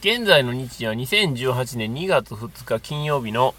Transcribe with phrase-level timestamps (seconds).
[0.00, 3.54] 現在の日時は2018年2月2日金曜日の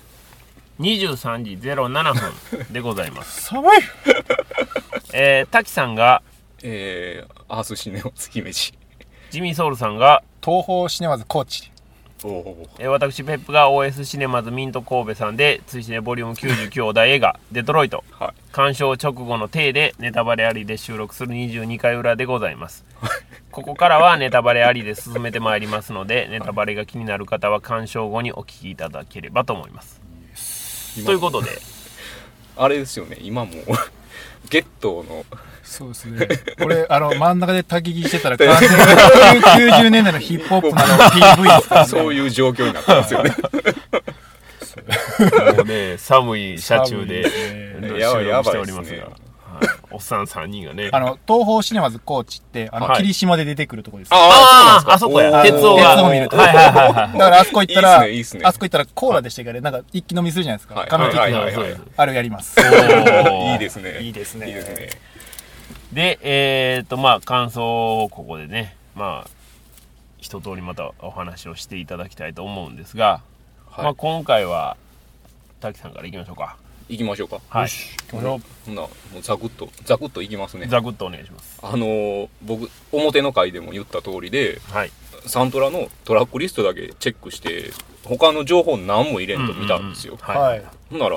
[0.79, 2.13] 23時07
[2.59, 3.43] 分でございます。
[3.53, 3.77] 寒い
[5.13, 6.23] えー、滝さんが、
[6.63, 8.73] えー、アースシネマ月飯。
[9.29, 11.71] ジミーソウルさんが、東宝シネマズ高知
[12.23, 12.67] おお。
[12.79, 18.33] えー私、ペップが OS シネマズミント神戸さんで、追試ねボリューム99お題映画、デトロイト、はい。
[18.51, 22.83] 鑑賞直後の体でネタバレありで収録する22回裏でございます。
[23.51, 30.01] ここからはネタバレありで進めてまいりますので、ネタバレが気になる方は鑑賞後にお聞きいただければと思います。
[31.05, 31.49] ということで、
[32.55, 33.51] あれですよね、今も。
[33.51, 33.55] う、
[34.49, 35.25] ゲットーの、
[35.63, 36.27] そうですね。
[36.63, 38.75] 俺あの真ん中で焚き火してたら 完全に
[39.79, 41.87] 90年代のヒップホップの PV ですからね。
[41.87, 43.35] そういう状況になってますよね。
[45.57, 47.29] もうね、寒い車中でね。
[47.29, 49.30] 収録しておりやばいますが、やばいはい
[49.91, 55.95] おっさん3人がね、あの東宝シネマズ高知ってあの、はい霧島で出てくるとこですああ、あそこや、鉄道が。
[55.95, 56.93] 鉄道見るとはいはいはいはい。
[56.93, 63.99] だからあそこ行ったらいいっすねいいっすねあそこ行ったらコーラでしたけどなんか一気飲みするじゃないですか、はい紙切って、はあれをやりますいいですね。
[64.01, 64.89] いいですねいいですね。
[65.93, 69.29] で、えっ、と、まあ、感想をここでね、まあ、
[70.19, 73.21] 一通りまたお話をしていただきたいと思うんですが、
[73.69, 74.77] はいまあ、今回は、
[75.59, 76.55] 滝さんからいきましょうか。
[76.89, 77.39] 行きましょうか。
[77.49, 77.69] はい。
[78.11, 78.37] ほんなほ
[78.71, 80.67] んなもうザクッと、ザクッといきますね。
[80.67, 81.59] ざくっとお願いします。
[81.61, 84.91] あのー僕、表の回でも言った通りで、はい。
[85.25, 87.71] サントラのトラックリストだけチェックして、
[88.03, 90.17] 他の情報何も入れんと見たんですよ。
[90.21, 90.37] はい。
[90.37, 91.15] はいほんなら、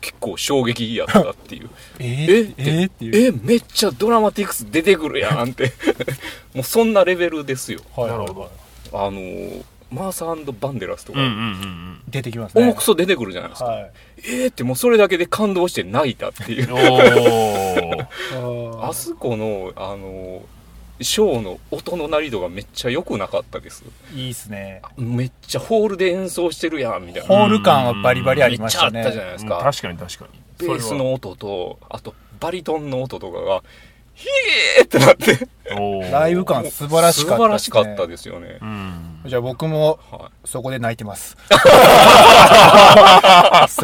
[0.00, 1.70] 結構衝撃やったっていう。
[2.00, 2.62] え えー、え？
[2.84, 5.72] ー、っていうえ、めっちゃドラマティクス出てくるやんって。
[6.54, 7.80] もうそんなレベルですよ。
[7.96, 8.50] はいなるほど
[8.94, 11.18] あのーマーサーバンデラスとか。
[12.08, 13.66] 出てきますね重くそ出てくるじゃないですか。
[13.66, 16.68] はいえーってもうそれだけで感動して泣いたっていう。
[18.82, 20.42] ああそこの、あの、
[21.00, 23.84] ショーの音の鳴り度がめっちゃ良くなかったです。
[24.14, 27.46] いいっすねめっちゃホールで演奏してるやん、みたいホな。
[27.46, 29.58] ール感はバリバリありましたねめっちゃあったじゃないですか。
[29.62, 30.26] 確かに確か
[30.60, 30.66] に。
[30.68, 33.62] ベースの音と、あとバリトンの音とかが、
[34.14, 34.28] ヒ
[34.78, 35.48] エーってなって。
[36.10, 38.64] ライブ感素晴らしかったですね素晴らしかったですよねう。
[38.64, 39.20] ん。
[39.24, 40.32] じゃあ僕もはい。
[40.48, 41.54] そこで泣いてます す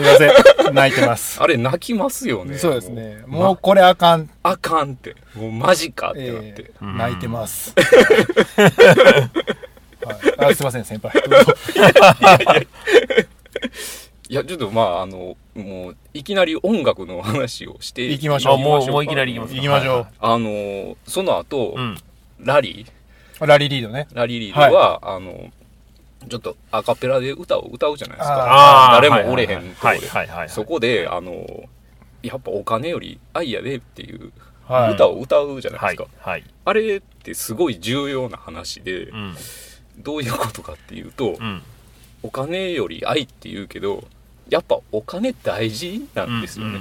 [0.01, 0.33] いません
[0.75, 2.59] 泣いてますあれ泣きますよね。
[2.59, 3.57] そうですねもう。
[3.57, 5.15] これあかん、あかんって。
[5.35, 6.55] もうマジかってなって。
[6.59, 7.83] えうんー泣いてます、は
[10.47, 11.91] い、あすいません先輩どうぞいや、
[14.29, 21.97] ちょっとまあ、あの、もう、いきなり音楽の話をしてあ、行きましょうもう、もういきなり行きますか行きましょうあの、その後、うん。
[22.41, 25.51] ラリー、ラリーリードねラリーリードは、あの、
[26.29, 28.91] ちょっとアカペラで歌を歌うじゃないですか。
[29.01, 30.49] 誰もおれへんとこはいで。
[30.49, 31.65] そこで、あの、
[32.23, 34.33] やっぱお金より愛やでっていう
[34.67, 36.31] はい歌を歌うじゃないはいですか。。
[36.31, 36.45] はい。
[36.65, 39.35] あれってすごい重要な話で、うん。
[39.99, 41.63] どういうことかっていうと、うん。
[42.23, 44.05] お金より愛って言うけど、
[44.51, 46.79] やっぱお金大事なんですよね。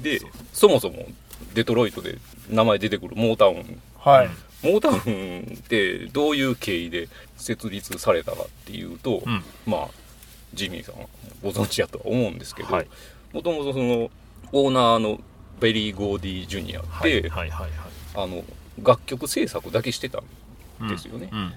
[0.00, 0.20] で、
[0.52, 1.06] そもそも
[1.54, 2.18] デトロイトで
[2.48, 3.80] 名前出てくるモータウン。
[3.96, 4.28] はい、
[4.62, 9.42] モータウンってどういう経緯で設立されたかっていうと、うん。
[9.66, 9.88] まあ、
[10.54, 10.94] ジミーさん
[11.42, 12.68] ご存知やとは思うんですけど、
[13.32, 14.10] もともとその、
[14.52, 15.20] オーナーの
[15.60, 17.30] ベリー・ゴーディ・ジュニアって、
[18.82, 20.22] 楽曲制作だけしてた
[20.82, 21.28] んですよね。
[21.32, 21.52] うん。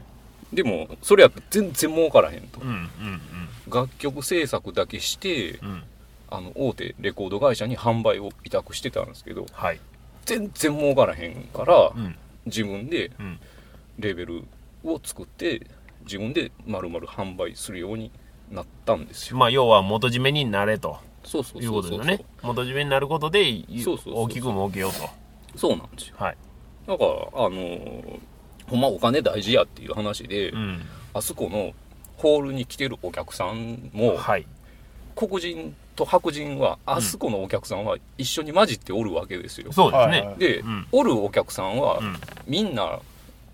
[0.54, 2.60] でも、それやと全然儲からへんと。
[2.62, 3.22] うんうん
[3.70, 5.70] 楽曲制作だけして、うん。
[5.70, 5.84] うん。
[6.30, 9.80] あの、大手レコード会社に販売を委託してたんですけど、はい。
[10.26, 12.16] 全然儲からへんからう、ん。
[12.46, 13.40] 自分でうん。
[14.00, 14.44] レーベル
[14.84, 15.62] を作って、
[16.04, 18.12] 自分で丸々販売するように
[18.52, 19.38] なったんですよ。
[19.38, 22.26] まあ、要は元締めになれとそうそういうことですよね。
[22.42, 23.64] 元締めになることで、
[24.06, 25.10] 大きく儲けようと。
[25.58, 26.16] そうなんですよ。
[26.18, 26.38] はい。
[26.88, 28.20] だから、あのー
[28.72, 30.82] ほんまお金大事やっていう話で、うん。
[31.14, 31.74] あそこの
[32.18, 34.48] ホールに来てるお客さんも、はい。
[35.16, 39.74] 黒人と白人は、あそこのお客さんは一緒に混じっておるわけですよ。
[39.74, 40.36] そうですね。
[40.38, 42.16] で、うんおるお客さんは、うん。
[42.48, 43.00] みんな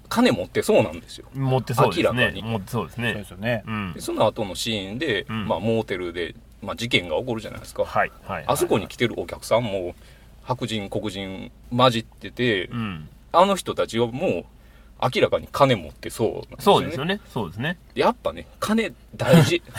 [0.08, 1.28] 金持ってそうなんですよ。
[1.34, 2.44] 持ってそうです明らかに。
[2.44, 3.26] ね持ってそうですそうでね。
[3.26, 4.02] すよねうんで。
[4.02, 7.86] その後のシーンで、うんまあ、モーテルで、まあ、事件が起こるじゃないですか。
[7.86, 8.12] はい。
[8.28, 8.44] はい。
[8.46, 9.96] あそこに来てるお客さんも、
[10.44, 13.10] 白人、黒人混じってて、うん。
[13.34, 14.46] あの人たちはもう、
[15.02, 16.80] 明らかに金持ってそうなんですよね。
[16.80, 17.20] そうですよね。
[17.34, 17.78] そうですね。
[17.96, 19.62] やっぱね、金大事。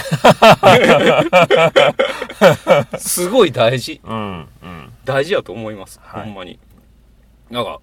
[2.99, 4.01] すごい大事。
[4.05, 4.39] うん。
[4.41, 4.93] うん。
[5.05, 6.01] 大事やと思います。
[6.03, 6.59] はいほんまに。
[7.51, 7.81] なんか、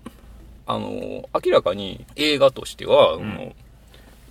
[0.67, 3.53] あのー明らかに映画としては、んその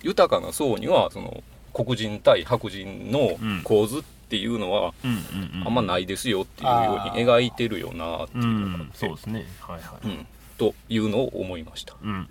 [0.01, 1.43] 豊かな層には、その、
[1.73, 5.11] 黒人対白人のうん構図っていうのは、うん。
[5.11, 5.61] うん。
[5.61, 5.67] うん。
[5.67, 8.89] あんまないですよっていうように描いてるよなってういうのがあっん。
[8.89, 9.45] てそうですね。
[9.61, 10.07] はいはい。
[10.07, 11.95] うんというのを思いました。
[12.01, 12.09] うん。
[12.09, 12.15] うん。
[12.15, 12.27] うん。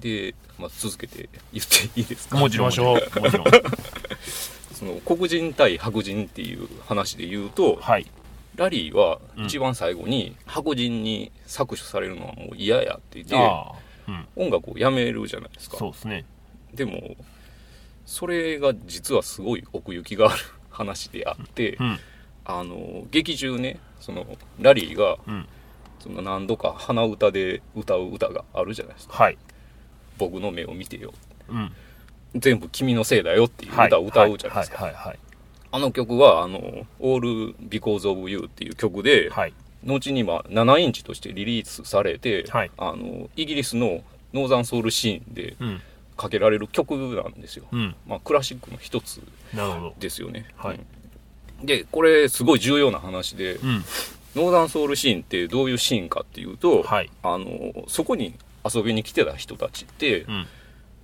[0.00, 2.36] で、まあ、続けて言っていいですか？
[2.38, 3.46] もちろん行きましょもちろん
[4.74, 8.06] その黒人対白人っていう話で言うとはい。
[8.56, 13.34] ラリーはうん一番最後に白人に搾取されるのはもう嫌やって言って
[14.08, 14.26] うん。
[14.36, 15.76] 音楽をやめるじゃないですか。
[15.76, 16.24] そうですね。
[16.74, 17.16] でも
[18.06, 20.38] それが実はすごい奥行きがある
[20.70, 21.98] 話であって、うん。
[22.44, 24.26] あの劇中ねその
[24.60, 25.46] ラリーがうん。
[26.00, 29.14] その何度か鼻歌で歌う歌があるじゃないですか。
[29.20, 29.38] はい
[30.18, 31.12] 「僕の目を見てよ。
[31.48, 31.72] うん」
[32.36, 33.86] 全部君のせいだよっていうはい。
[33.86, 35.14] 歌を歌うじゃないですか、
[35.70, 39.54] あの曲はあの「All Because of You」っていう曲で、はい。
[39.84, 42.70] 後にまあ7インチとしてリリースされて、はい。
[42.76, 44.02] あのイギリスの
[44.34, 45.80] ノーザンソウルシーンでうん。
[46.18, 47.94] かけられる曲なんですよ、うん。
[48.04, 49.22] まあ、クラシックの一つ
[50.00, 50.80] ですよね、はい。
[51.60, 51.64] うん。
[51.64, 53.84] でこれすごい重要な話で、うん。
[54.34, 57.10] ノーザンソウルシーンってどういうシーンかっていうと、はい。
[57.22, 58.34] あのそこに
[58.64, 60.46] 遊びに来てた人たちって、うん。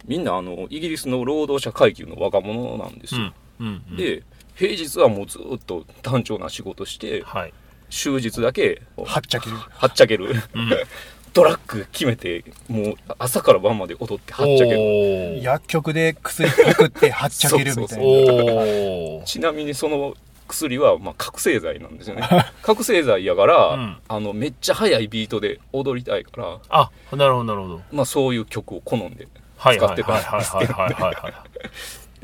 [0.06, 3.66] みんなあのイギリスの労働者階級の若者なんですよ、うん。
[3.66, 3.82] うん。
[3.90, 3.96] うん。
[3.96, 4.22] で
[4.54, 7.52] 平日はもうずっと単調な仕事してはい。
[7.90, 9.56] 終日だけはっちゃける。
[9.56, 10.34] はっちゃける。
[10.54, 10.70] うん。
[11.32, 15.42] ドラッグ決めてもう朝から晩まで踊ってはっちゃける。
[15.42, 19.24] 薬局で薬パクってはっちゃけるみたいな。
[19.26, 20.14] ちなみにその
[20.48, 22.28] 薬はまあ覚醒剤なんですよね。
[22.62, 23.96] 覚醒剤やから、うん。
[24.08, 27.82] あのめっちゃ速いビートで踊りたいから、あなるほどなるほど。
[27.92, 30.74] まあ、そういう曲を好んではい使ってたんですけど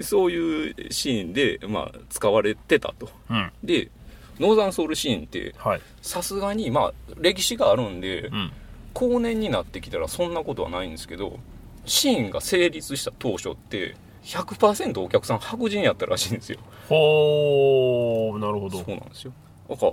[0.02, 3.08] そういうシーンで、まあ、使われてたと。
[3.31, 3.52] うん。
[3.62, 3.90] で
[4.38, 5.81] ノーザンソウルシーンってはい。
[6.00, 8.52] さすがにまあ歴史があるんで、うん。
[8.94, 11.38] 後年になってきたらそんなことはないんですけど
[11.87, 16.58] シーンが成立した当初って100%お客さん白人やったらしいんですよ。
[16.88, 18.78] ほーなるほど。
[18.78, 19.32] そうなんですよ。
[19.69, 19.93] だから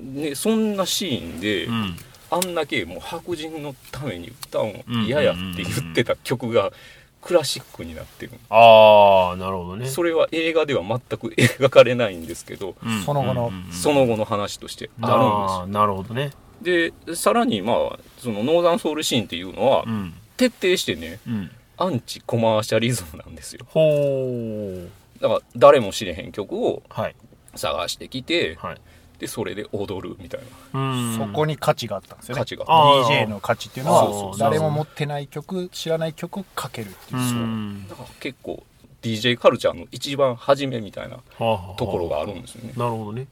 [0.00, 1.96] ねそんなシーンで、うん。
[2.30, 6.72] あんだけもう白人のために歌うの嫌やって言ってた曲が
[7.20, 9.86] クラシックになってる、ああなるほどね。
[9.86, 13.02] それは映画では全く 描かれないんですけど、うん。
[13.02, 13.52] その後の。
[13.70, 16.22] その後の話としてああーなるほどね。
[16.22, 16.30] るん
[16.64, 20.14] ですよでさらにまあそのノーザンソウルシーンっていうのはうん。
[20.36, 21.50] 徹底してねうん
[21.82, 23.66] アンチコマーシャリズムなんですよ。
[23.68, 24.88] ほー
[25.20, 27.16] だから誰も知れへん曲をはい。
[27.54, 28.80] 探してきてはい。
[29.18, 30.40] でそれで踊るみたい
[30.72, 30.80] な。
[30.80, 31.16] うん。
[31.16, 32.40] そこに価値があったんですよね。
[32.40, 37.20] 価値が DJ の価値っていうのそうそうは、誰も持ってない曲、知らない曲をかけるっていう。
[37.20, 37.22] う。
[37.22, 37.88] ん。
[37.88, 38.62] だから結構
[39.02, 42.72] DJ カルチャーの一番初めみたいなはあはあところがあるんですよね。
[42.76, 43.26] なるほどね。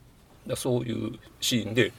[0.47, 1.93] だそういうシーンで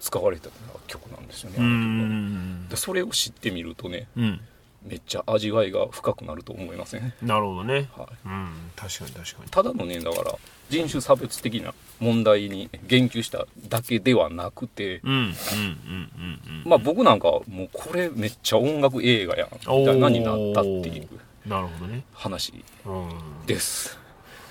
[0.00, 0.48] 使われた
[0.86, 4.40] 曲なんですよねそれを知ってみるとねうん
[4.84, 7.88] めっちゃ味わいが深くなると思いません、なるほどね。
[7.96, 9.50] はい、うん確かに確かに。
[9.50, 10.34] ただのねだから
[10.70, 16.62] 人種差別的な問題に言及しただけではなくて、うんうんうんうんうん。
[16.64, 19.48] まあ僕なんかはもうこれめっちゃ音楽映画やん。
[19.52, 21.08] みたいなになったっていう
[21.46, 22.04] なるほどね。
[22.12, 23.46] 話うん。
[23.46, 23.98] です。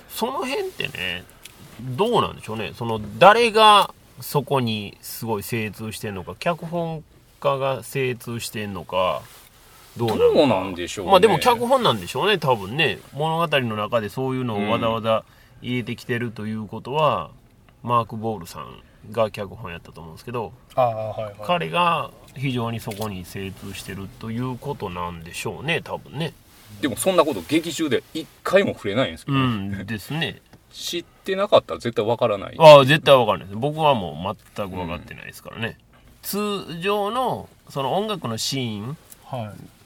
[0.10, 1.24] その辺ってね
[1.82, 2.74] どうなんでしょうね。
[2.76, 7.04] その誰がそこにすごい精通してんのか脚本
[7.40, 9.22] 家が精通してんのか
[10.08, 10.74] どうなん？
[10.76, 11.12] でしょうね。
[11.12, 13.00] まあでも脚本なんでしょうね多分ね。
[13.14, 15.24] 物語の中でそういうのをわざわざ
[15.62, 17.32] 入れてきてるということは、
[17.84, 18.82] マーク・ボールさん
[19.12, 21.36] が脚本やったと思うんですけどああ、はいはい。
[21.44, 26.34] 彼が非常にそこに精通してるということなんでしょうね多分ね。
[26.82, 30.42] でもそんなこと劇中で一回も触れないんですけうど、んですね。
[30.72, 32.56] 知ってなかったら絶対わからない。
[32.60, 33.58] ああ絶対わかんないです。
[33.58, 35.78] 僕はもう全く分かってないですからね、
[36.22, 39.79] 通常のその音楽のシーンはい。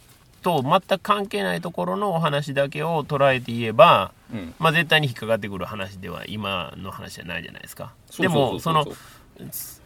[0.44, 4.54] と全く関係ないところのお話だけを捉えて言えばうん。
[4.60, 7.94] まあ絶対に引っかかってくる話では今の話じゃないじゃないですか。
[8.20, 8.86] でもそうの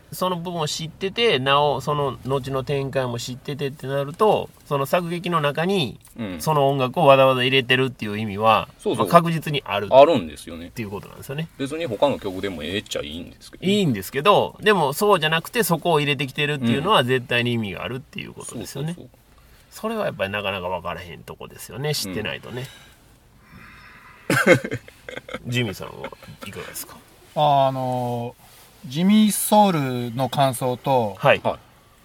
[0.10, 6.42] その部分を知っててなおその後の展開も知っててってなるとその作劇の中にうん。
[6.42, 9.06] その音楽をわざわざ入れてるっていう意味はそうそう。
[9.06, 9.88] まあ確実にある。
[9.92, 10.68] あるんですよね。
[10.68, 11.50] っていうことなんですよね。
[11.58, 13.66] 別に他の曲でもええっちゃいいんですけど。
[13.66, 19.27] いいんですけどでもそうじゃなくてそこを入れてきてるっていうのは絶対に意味があるっていうことですよね、そうそうそ
[19.90, 21.94] れはやっぱりなかなか分からへんとこですよね。
[21.94, 22.68] 知ってないとね、
[25.46, 26.10] ジミーさんは
[26.46, 26.98] いかがですか？
[27.36, 28.36] あの、
[28.86, 31.42] ジミーソウルの感想と、はい。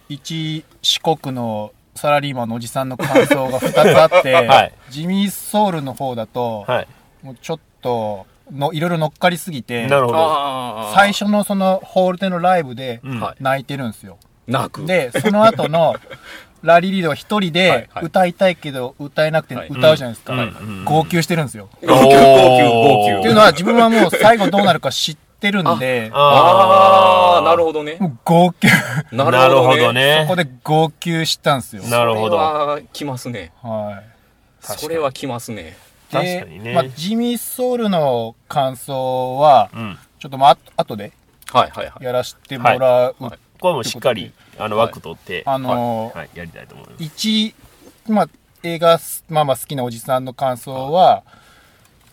[0.09, 4.73] 一四国のサラリーマンのおじさんの感想が2つあって、 はい。
[4.89, 6.87] ジミーソウルの方だと、はい。
[7.23, 10.91] もうちょっとのいろいろ乗っかりすぎていなるほど。
[10.93, 13.01] 最初のそのホールでのライブで
[13.39, 14.17] 泣いてるんですよ、
[14.47, 14.85] 泣く。
[14.85, 15.95] でその後の
[16.63, 18.05] ラリーリードは一人はいではい。
[18.05, 19.67] 歌いたいけど歌えなくてはい。
[19.69, 20.33] 歌うじゃないですか、
[20.85, 23.19] 号泣してるんですよ、 号泣号泣号泣。
[23.19, 27.97] っていうのは自分はもう最後どうなるか知ってるんでああーなるほどね。
[27.99, 28.67] もう号泣。
[29.11, 30.35] ななるほどそねこ。
[30.35, 31.83] で号泣したんですよ。
[31.83, 32.37] なるほど。
[32.37, 33.51] それは来ますね。
[33.61, 34.13] はい。
[34.61, 35.75] それは来ますね。
[36.11, 36.73] 確でかにね。
[36.73, 39.97] まあ、ジミー・ソウルの感想は、うん。
[40.19, 41.11] ちょっとまあ、あ後で
[41.51, 42.03] はいはいはい。
[42.03, 43.15] やらせてもらう。
[43.63, 47.01] これもしっかり、あの、はい枠取って、あのーはい、やりたいと思います。
[47.01, 47.55] 一、
[48.09, 48.29] まあ、
[48.61, 51.23] 映画、まあまあ好きなおじさんの感想は、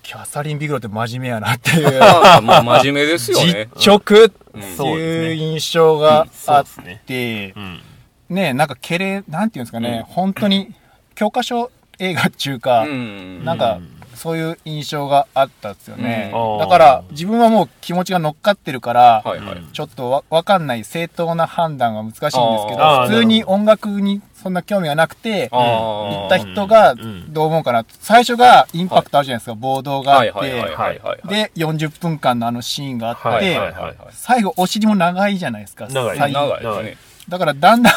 [0.04, 3.68] キャサリン・ビグロって真面目やなっていう、 まあまあ真面目ですよね。
[3.74, 6.64] 実直っていう印象があっ
[7.04, 7.80] てう、ん。
[8.28, 10.72] ね、なんか、けれ、なんていうんですかね、本当に、
[11.16, 13.44] 教科書映画っていうか、うん。
[13.44, 13.80] なんか、
[14.20, 16.30] そういう印象があったんですよね。
[16.34, 27.84] うんだから、自分はもう気持ちが乗っかってるから、はいはいちょっとわわかんない正当な判断が難しいんですけあど、ー普通に音楽にそんな興味がなくて、行った人がんどう思うかな。
[28.00, 35.88] 最初がインパクトあるじゃないですか、暴動があっはいはいはいて、はいはいで、40分間のあのシーンがあって、はいはいはいはい最後お尻も長いじゃないですか。
[35.88, 36.96] 長い最長いですね
[37.28, 37.92] だからだんだん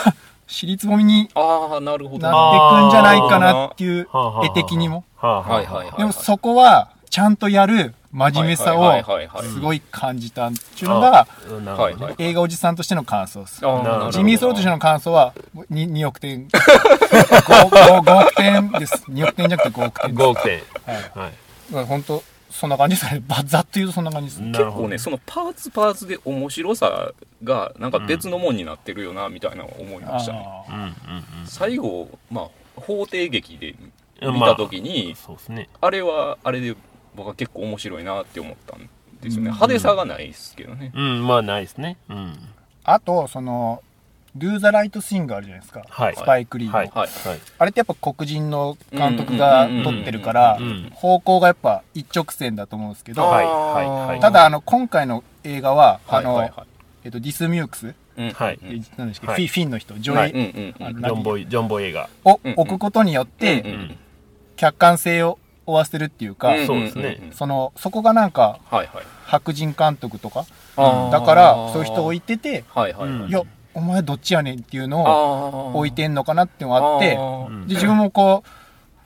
[0.53, 2.29] 尻つぼみにああなるほど。
[2.29, 4.07] なってくんじゃないかなっていう
[4.45, 5.03] 絵的にも。
[5.97, 8.93] でもそこは、ちゃんとやる真面目さを
[9.41, 11.27] すごい感じたっていうのが、
[12.19, 13.61] 映画おじさんとしての感想です。
[14.11, 15.33] ジミー・ソロとしての感想は
[15.71, 16.47] 2, 2億点。
[16.47, 16.49] 5,
[18.01, 19.05] 5億点です。
[19.09, 20.61] 2億点じゃなくて5億点5億点。
[20.85, 21.29] はい。
[21.73, 21.85] はい。
[21.85, 23.21] 本当そんな感じですね。
[23.27, 24.41] ばざっと言うとそんな感じです。
[24.41, 27.11] なるほど結構ねそのパーツパーツで面白さ
[27.43, 30.93] がなんか別のもんになってるよなみたいなのを思いましたね、あうんうん
[31.45, 33.75] 最後まあ法廷劇で
[34.21, 34.35] うん。
[34.35, 35.69] 見た時に、まあね。
[35.81, 36.75] あれはあれで
[37.15, 38.89] 僕は結構面白いなって思ったん
[39.21, 41.97] ですよね、うん派手さがないですけどね、うん、まあないですね。
[42.09, 42.37] うん。
[42.83, 43.81] あと、その、
[44.35, 45.83] Do the Right Thing があるじゃないですか。
[45.87, 46.15] はい。
[46.15, 46.91] スパイクリーの、はい。
[46.93, 47.07] はい。
[47.27, 47.39] はい。
[47.59, 50.59] あれってやっぱ黒人の監督が撮ってるから
[50.93, 53.45] 方向がやっぱ一直線だと思うんですけど、はい。
[53.45, 54.07] はい。
[54.07, 54.19] はい。
[54.19, 56.47] ただあの、今回の映画は、あの、はい。
[56.47, 56.53] はい。
[56.57, 56.67] はい
[57.05, 58.29] えっと、ディス・ミュークス、うん。
[58.31, 58.59] はい。
[58.63, 59.47] え何でしたっけ、はい。
[59.47, 62.09] フィフィンの人、ジョイ、はいジョンボイ、ジョンボイ映画。
[62.23, 63.97] を置くことによって、うんうん。
[64.55, 67.29] 客観性を負わせるっていうか、うんそうですね。
[67.33, 69.05] その、そこがなんか、はいはい。
[69.25, 70.45] 白人監督とか、
[70.77, 73.31] だから、そういう人を置いてて、はいはいい。
[73.31, 73.41] や、
[73.73, 77.67] お前どっちやねんっていうのをあ置いてんのかなっていうのがあって、うん。
[77.67, 78.43] で、自分もこ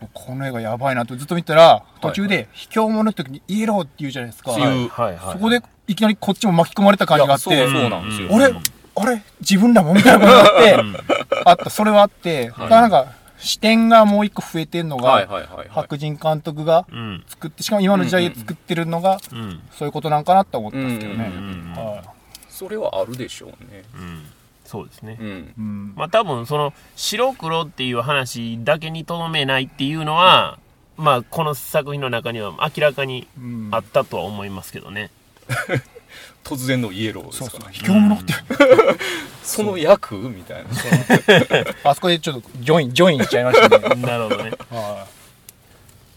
[0.02, 4.52] う、この映画やばいなとずっと見てたら、途中で、卑怯者の時にイエローって言うじゃないですか。
[4.52, 8.54] そこで、いきなりこっちも巻き込まれた感じがあって、そうなんですよ、あれ
[9.00, 10.78] あれ自分らもみたいなことがあって、
[11.46, 15.68] あった、それはあって、だからなんか、視点がもう一個増えてんのはいが、はいはいはい。
[15.70, 17.24] 白人監督がうん。
[17.28, 19.62] 作って、しかも今の時代で作ってるのが、うん。
[19.72, 21.32] そういうことなんかなって思ったんですけどね。
[21.32, 21.86] うんうんうん。
[21.86, 22.02] はい。
[22.50, 23.84] それはあるでしょうね。
[23.94, 24.26] うん。
[24.68, 25.18] そうですね。
[25.20, 25.24] う。
[25.24, 25.54] ん。
[25.58, 25.94] うん。
[25.96, 30.60] まあ多分その白黒っていう話だけにとどめないっていうのは、
[30.98, 33.70] まあこの作品の中には明らかにうん。
[33.72, 35.10] あったとは思いますけどね。
[36.44, 38.34] 突然のイエローでそうそう、すから卑怯者って、
[39.44, 40.70] その役みたいな。
[41.84, 43.96] あそこでちょっとジョイン、ジョインしちゃいましたね。
[44.02, 44.52] なるほどね。
[44.72, 45.08] は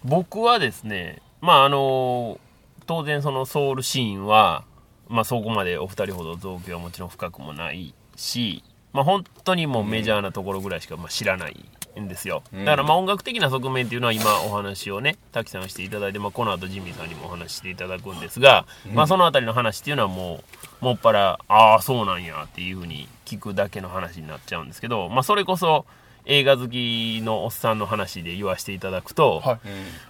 [0.04, 2.38] 僕はですね、まああの
[2.86, 4.64] 当然そのソウルシーンは、
[5.08, 8.62] まあそこまでお二人ほど造詣はもちろん深くもないし、
[8.92, 11.64] まあ本当にもうメジャーなところぐらいしかまあ知らない
[11.98, 12.42] んですよ。
[12.52, 20.44] うんだからまあ音楽的な側面っていうのは今お話をね、滝さんしていただいて、まあこの後ジミーさんにもお話ししていただくんですが、まあそのあたりの話っていうのはも
[20.82, 25.84] う、もっぱら、ああ、そうなんやっていうふうに聞くだけの話になっちゃうんですけど、まあそれこそ
[26.26, 29.58] 映画好きのおっさんの話で言わせていただくと、はい。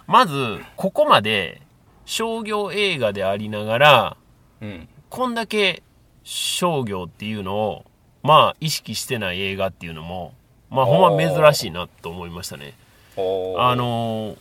[0.07, 1.61] まず、ここまで
[2.05, 4.17] 商業映画でありながら、
[4.61, 5.83] うんこんだけ
[6.23, 7.85] 商業っていうのを、
[8.23, 10.33] まあ、意識してない映画っていうのも、
[10.69, 12.73] まあ、ほんま珍しいなと思いましたね。
[13.15, 14.37] あのー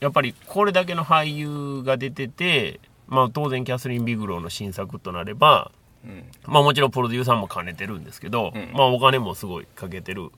[0.00, 5.72] やっぱりこれだけの俳優が出てて、まあ、当然キャスリン・ビグローの新作となれば、
[6.04, 6.24] うん。
[6.46, 8.70] まあ、もちろんプロデューサーも兼ねてるんですけど、うん。
[8.74, 10.30] まあ、お金もすごいかけてる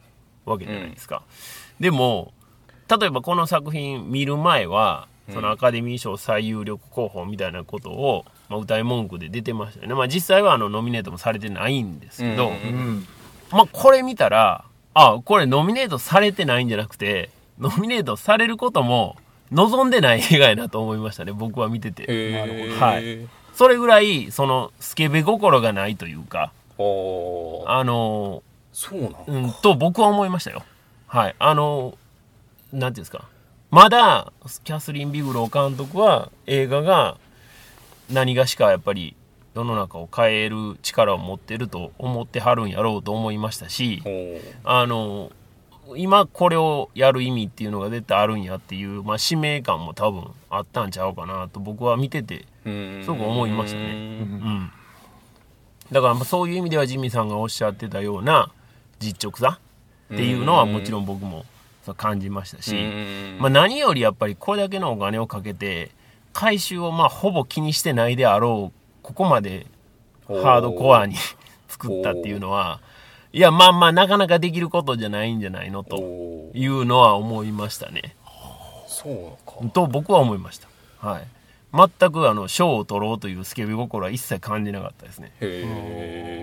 [0.47, 1.23] わけじゃないですか。
[1.79, 2.33] でも、
[2.89, 9.95] 例えばこの作品見る前は、そのアカデミー賞最有力候補みたいなことを、まあ、歌い文句で出てましたよね。
[9.95, 13.07] まあ、実際はあのノミネートもされてないんですけど、うんうん。
[13.52, 17.30] まあ、これ見たら、あ、これノミネートされてないんじゃなくて、
[17.61, 19.16] ノミネートされることも
[19.52, 22.04] 望んでない映画やなと思いましたね、僕は見てて。
[22.09, 28.42] へなるーはいそれぐらい、その、スケベ心がないというか、あの
[28.73, 30.62] そうなんー、うん、と僕は思いましたよ。
[31.07, 31.35] はい。
[31.38, 33.28] あのー、なんていうんですか。
[33.71, 34.33] まだ、
[34.64, 37.19] キャスリン・ビグロー監督は映画が
[38.12, 39.17] 何がしかやっぱり
[39.55, 44.02] 世の中を変える力を持ってると思ってはるんやろうと思いましたし、
[44.64, 45.33] あの、
[45.97, 53.02] 今これをやる意味っていうのが絶対あるんやっていう、まあ、使命感も多分あったんちゃうかなと僕は見てて、うん。
[53.05, 53.87] すごく思いましたね。
[53.87, 53.93] うん。
[53.93, 54.71] うん。
[55.90, 58.52] だからまあそういう意味ではジミーさんがおっしゃってたような
[59.00, 59.59] 実直さ
[60.12, 61.45] っていうのはもちろん僕も
[61.97, 62.76] 感じましたし、
[63.40, 65.90] まあ、何よりやっぱりこれだけのお金をかけて
[66.33, 69.67] 回収をまあほぼ気にしてないであろうここまで
[70.27, 71.17] ハードコアに
[71.69, 72.81] 作ったっていうのは
[73.33, 78.17] いやまあまあなかなかできることじゃないんじゃないのというのは思いましたね。
[78.89, 79.69] そうか。
[79.73, 80.69] と僕は思いました。
[80.99, 81.27] はい。
[81.73, 85.33] 全くあの賞を取ろうというスケベ心は一切感じなかったですね。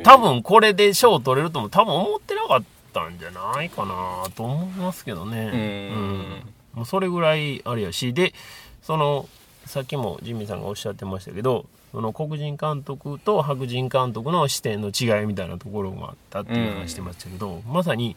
[0.04, 2.64] 多分これで賞を取れるとも多分思ってなかっ
[2.94, 5.52] たんじゃないかなと思いますけどね。
[5.54, 6.44] うん。
[6.74, 8.14] もうそれぐらいあれやし。
[8.14, 8.34] で
[8.82, 9.28] その
[9.68, 18.16] さっきもジミーさんがおっしゃってましたけどその黒人監督と白人監督の視点の違いみたいなところがあったっていう話してましたけど、まさに、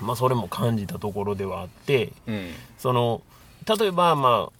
[0.00, 2.50] まあ、それも感じたところではあってうん。
[2.78, 3.22] その
[3.78, 4.52] 例えばまあ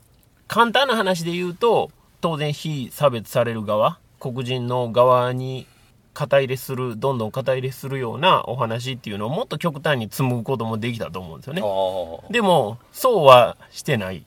[0.47, 1.90] 簡単な話で言うと
[2.21, 5.67] 当然非差別される側黒人の側に
[6.12, 11.62] 肩入れするどんどん肩入れするようなお話っていうのをもっと極端に紡ぐこともできたと思うんですよね。
[12.31, 14.25] でもそうはしてない、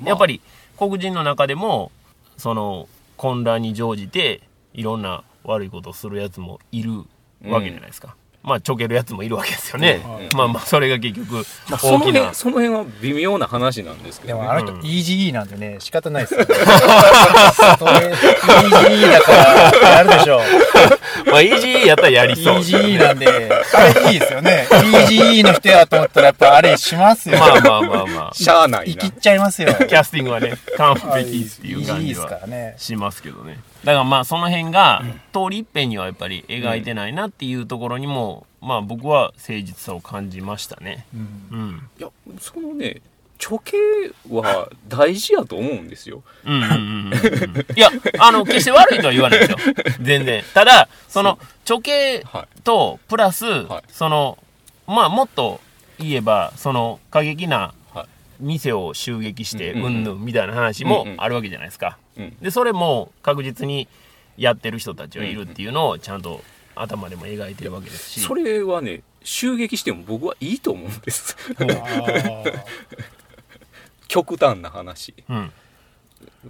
[0.00, 0.08] まあ。
[0.10, 0.40] やっぱり
[0.78, 1.92] 黒人の中でも
[2.36, 7.04] その混乱に乗じていろんな悪いことをするやつもいる
[7.44, 16.46] わけじゃないですか、まあちょけるやつもいるわけですよね、うんまあまあそれが結局まあその大きな、辺その辺は微妙な話なんですけどねでもあの人うん EGE なんでね、仕方ないですよ、ね。
[16.46, 20.40] それ EGE だからやるでしょう。
[21.30, 24.66] まあイージーやったらやりそう EGE なんで、あれいいですよね。
[24.70, 27.38] EGE の人やと思ったらやっぱあれしますよ。
[27.38, 29.74] まあまあまあまあしゃあないな生きっちゃいますよ。
[29.74, 32.74] キャスティングはね完璧っていう感 EGE でじすかはらね。
[32.78, 41.06] しますけどねだからまあその辺が通り一遍にはやっぱり描いてないなっていうところにも、まあ僕は誠実さを感じましたね。
[41.14, 41.58] うん。
[41.58, 41.88] うん。
[41.98, 42.08] いや
[42.38, 43.02] そのね
[43.44, 43.76] 処刑
[44.30, 46.22] は大事やと思うんですよ。
[46.44, 49.58] うんうんうんうんいや、あの、決して悪いとは言わないですよ。
[50.00, 50.44] 全然。
[50.54, 52.24] ただ、その、処刑
[52.62, 53.82] と、プラス、はい。
[53.88, 54.38] その、
[54.86, 55.60] まあ、もっと
[55.98, 57.81] 言えば、その、過激なはい
[58.40, 61.98] 店を襲撃して、うんうんぬんみたいな話もあるわけじゃないですか。
[62.16, 62.36] うん。
[62.40, 63.88] で、それも確実に
[64.36, 66.42] やってる人たちはいるっていうのを、ちゃんと
[66.74, 68.20] 頭でも描いてるわけですし。
[68.20, 71.36] それはね襲撃しても僕はいいと思うんです。
[74.08, 75.14] 極端な話。
[75.28, 75.52] うん。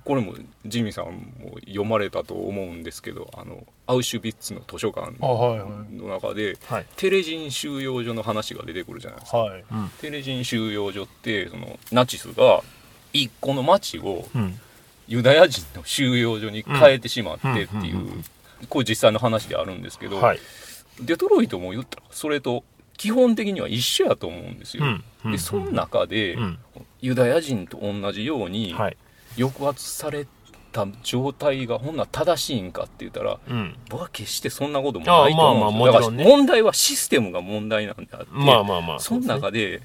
[0.05, 0.35] これも
[0.67, 1.07] ジミーさん
[1.41, 6.87] も読まれたと思うんですけどあのアウシュビッツの図書館あはいはいの中ではい。
[6.97, 9.65] テレジン収容所の話が出てくるじゃないですかはい。
[9.71, 9.89] うん。
[10.01, 12.63] テレジン収容所ってそのナチスが
[13.13, 14.59] 一個の町をうん。
[15.09, 18.25] ユダヤ人の収容所に変えてしまってっていう
[18.69, 20.39] これ実際の話であるんですけど、はい。
[21.01, 22.63] デトロイトも言ったらそれと
[22.97, 24.85] 基本的には一緒やと思うんですよ。
[24.85, 25.05] うん。
[25.25, 26.59] うんでその中で、うん。
[27.01, 28.97] ユダヤ人と同じようにはい。
[29.39, 30.27] 抑圧され
[30.73, 33.77] た状態がほんなら正しいんかって言ったらうん。
[33.91, 38.99] 僕は決してそんなこともないと思うんですよあまあまあねだから問題はシステムが問題なんであって、まあまあまあ。
[39.01, 39.83] その中でうん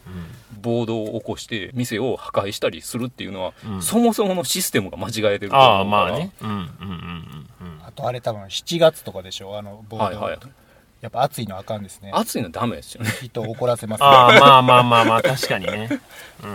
[0.59, 6.31] 暴動を起こして店を破壊したりするっていうのは、うんそもそものシステムが間違えてるとああ、思うからまあね。
[6.41, 7.85] うんうんうんうんうん。
[7.85, 9.55] あとあれ多分7月とかでしょ？
[9.57, 10.39] あのボード、はいはい
[11.01, 15.89] やっぱ暑いのあかんですね暑いのはダメですよね人を怒らせますああ、まあまあまあまあ、確かにね。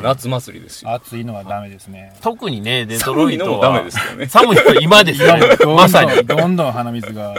[0.02, 3.48] 夏祭りですよ暑いのはダメですね特にね、デトロイトは。
[3.48, 5.56] 寒いのもダメですよね寒いの今ですよね。
[5.56, 6.24] どんまさに。
[6.24, 7.34] どんどん鼻水が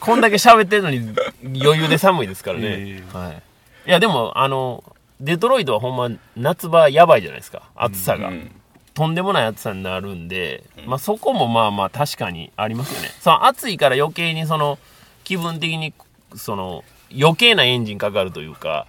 [0.00, 1.14] こんだけ喋ってるのに
[1.62, 2.66] 余裕で寒いですからね。
[2.68, 3.42] えはい。
[3.88, 4.84] いや、でも、あの、
[5.20, 7.62] デトロイトはほんま夏場やばいじゃないですか。
[7.74, 8.28] 暑さが。
[8.28, 8.50] うん
[8.94, 13.08] とんでもない暑さになるんで、まあそこもまあまあ確かにありますよね。
[13.18, 14.78] その暑いから余計にその
[15.24, 15.92] 気分的に
[16.36, 16.84] その
[17.16, 18.86] 余計なエンジンかかるというか。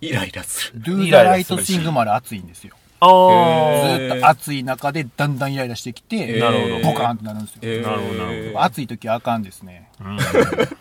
[0.00, 0.80] イライラする。
[0.80, 2.74] ドゥーザライトシングまで暑いんですよ。
[3.00, 6.92] あずっと暑い中でだんだんイライラしてきて、なるほど。
[6.92, 7.82] ボカーンってなるんですよ、えー。
[7.82, 8.14] なるほど。
[8.14, 9.90] なるほ暑い時はあかんですね。
[10.00, 10.18] うん。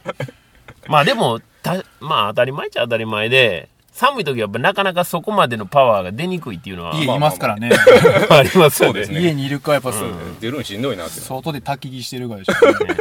[0.88, 7.70] まあでもたまあ当たり前っちゃ当たり前で寒い時はやっぱなかなかそこまでのパワーが出にくいっていうのは家にいますからね。
[8.30, 8.92] ありますよね。
[8.92, 9.22] そうですね。
[9.22, 10.10] 家にいるかやっぱそう、
[10.42, 11.20] 出るのしんどいなって。
[11.20, 12.54] 外で焚き火してるからでしょ。
[12.60, 12.96] うね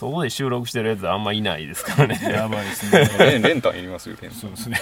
[0.00, 2.18] そこで収録してるやつあんまいないですからね。
[2.22, 3.06] やばいですね。
[3.18, 4.78] レン レンタンいりますよレンタンそうですね。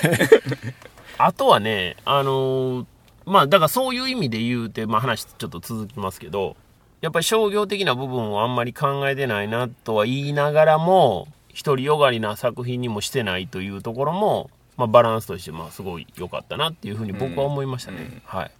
[1.19, 2.87] あとはねあのー
[3.27, 6.57] まあだからそういう意味で言うて、まあ、話ちょっと続きますけど
[7.01, 11.27] やっぱり商業的な部分をあんまり考えてないなとは言いながらも
[11.65, 18.23] 独りよがりな作品にもしてないというところも、まあ、バランスとしてまあすごい良かったなっていうふうに僕は思いましたね、うん。
[18.25, 18.51] はい、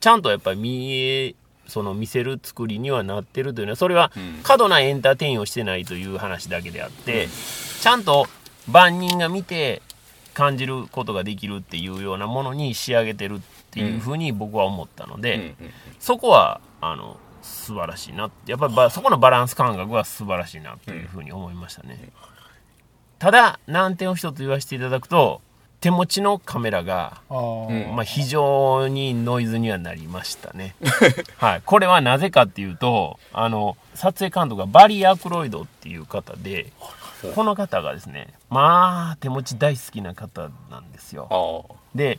[0.00, 1.34] ちゃんとやっぱり見え
[1.68, 4.40] その見せる作りにはなってるというのはそれはうん。
[4.42, 7.28] 過度なエンターテインをしてないという話だけであって、
[7.80, 8.26] ちゃんと
[8.66, 9.82] 万人が見て
[10.34, 15.54] 感じることができるっていうようなものに仕上げてるっていうふうに僕は思ったので、
[15.98, 22.10] そこはあの素晴らしいなやっぱりばそこのバランス感覚は素晴らしいなというふうに思いましたね、
[23.18, 25.40] ただ難点を一つ言わせていただくと
[25.80, 30.74] 手持ちのカメラが、まあ、非常にノイズにはなりましたね、
[31.38, 36.72] はい、これはなぜかっていうとあの撮影監督がバリー・アクロイドっていう方で
[37.34, 41.66] この方がですねまあ手持ち大好きな方なんですよ。
[41.94, 42.18] で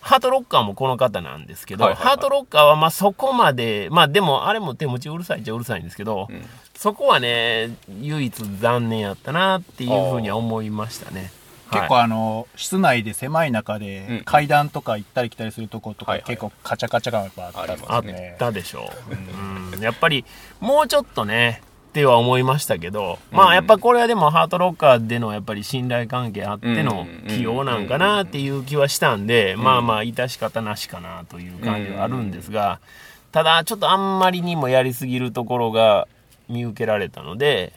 [0.00, 2.16] ハートロッカーもこの方なんですけど、はいはいはい。
[2.16, 6.48] ハートロッカーはまあそこまでまあでもあれも手持ちうるさいっちゃうるさいんですけど、うん。
[6.76, 11.32] そこはね唯一残念やったなっていうふうには思いましたね
[11.70, 18.04] 結構あの室内で狭い中でうん階段とか行ったり来たりするとことか結構カチャカチャ感がやっぱあったあっ
[18.38, 20.24] たでしょう、うん、やっぱり
[20.60, 32.80] もうちょっとねっては思いましたけど、まあやっぱこれはでもハートロッカーでのやっぱり信頼関係あっての起用なんかなっていう気はしたんで、まあまあ致し方なしかなという感じはあるんですが、
[33.32, 36.06] ただちょっとあんまりにもやりすぎるところが
[36.50, 37.72] 見受けられたので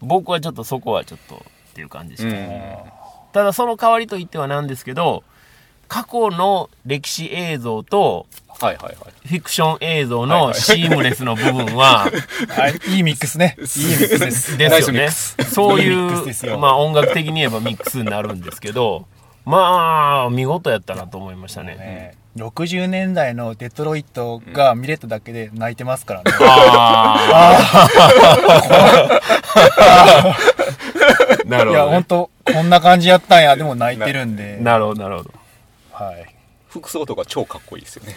[0.00, 2.99] 僕はちょっとそこはちょっとっていう感じでした、うん
[3.32, 5.24] ただその代わりといってはなんですけど
[5.88, 8.26] 過去の歴史映像と
[8.60, 9.28] はいはいはい。
[9.28, 12.10] フィクション映像のシームレスの部分は、
[12.48, 12.94] はい。
[12.94, 13.56] いいミックスね。
[13.58, 15.08] いいミックスですですよね。
[15.10, 19.06] そういう、まあ音楽的に言えばミックスになるんですけど、
[19.44, 21.76] まあ、見事やったなと思いましたね。
[21.76, 29.20] ね60年代のデトロイトが見れただけで泣いてますからね、ああ。
[31.46, 31.96] なるいやほど、ね。
[31.96, 35.32] 本当こんな感じやったんやでも泣いてるんでなるほど、なるほど。
[35.92, 36.34] はい
[36.68, 38.14] 服装とか超かっこいいですよね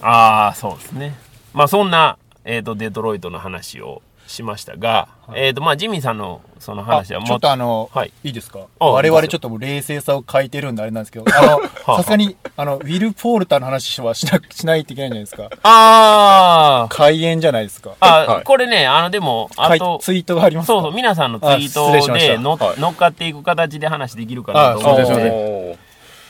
[0.00, 1.16] ああ、そうですね。
[1.52, 8.12] まあそんな、えっ、と、デトロイトの話をしましたが、えっ、と、まあジミーさんのそのあ話はちょっとあの、はい。
[8.24, 8.60] い、いですか？
[8.80, 11.60] あ我々ちょっともう冷静さを欠いてるんであれなんですけどあの
[11.94, 15.50] あさすがにあのウィル・ポールターの話はしなしないといけないんじゃないですか。
[15.68, 17.92] ああ、開演じゃないですか。
[18.00, 18.44] あ、はい。
[18.44, 19.78] これね、あの、でも、あはい。
[19.78, 20.72] と、ツイートがありますか？
[20.72, 22.80] そうそう、皆さんのツイートでのはい。
[22.80, 25.78] 乗っかっていく形で話できるかなと思うのです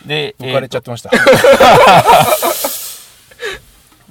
[0.06, 1.10] で、抜かれちゃえーってました、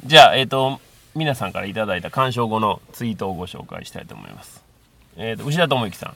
[0.05, 0.79] じゃあ、えっ、と、
[1.15, 4.61] 皆さんからいただいた鑑賞後のツイートをご紹介したいと思います。
[5.15, 6.15] えっ、と、牛田智之さん。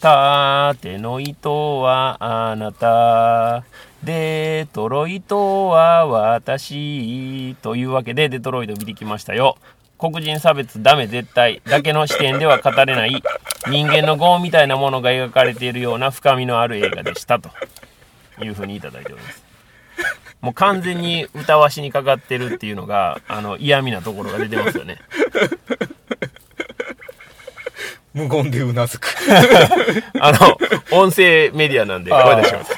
[0.00, 3.64] 縦の糸はあなた。
[4.04, 7.56] デトロイトは私。
[7.62, 9.56] というわけで、デトロイト見てきましたよ。
[9.98, 13.22] 黒人差別ダメ絶対だけの視点では語れない
[13.68, 17.50] 人間の業みたいなものが描かれているような深みのある映画でしたと
[18.42, 19.51] いうふうにいただいております。
[20.42, 24.98] もう完全に歌わしにかかってるっていうのがあの嫌味なところが出てますよね。
[28.12, 29.08] 無言でうなずく
[30.20, 30.58] あの
[30.90, 32.72] 音声メディアなんで声出します。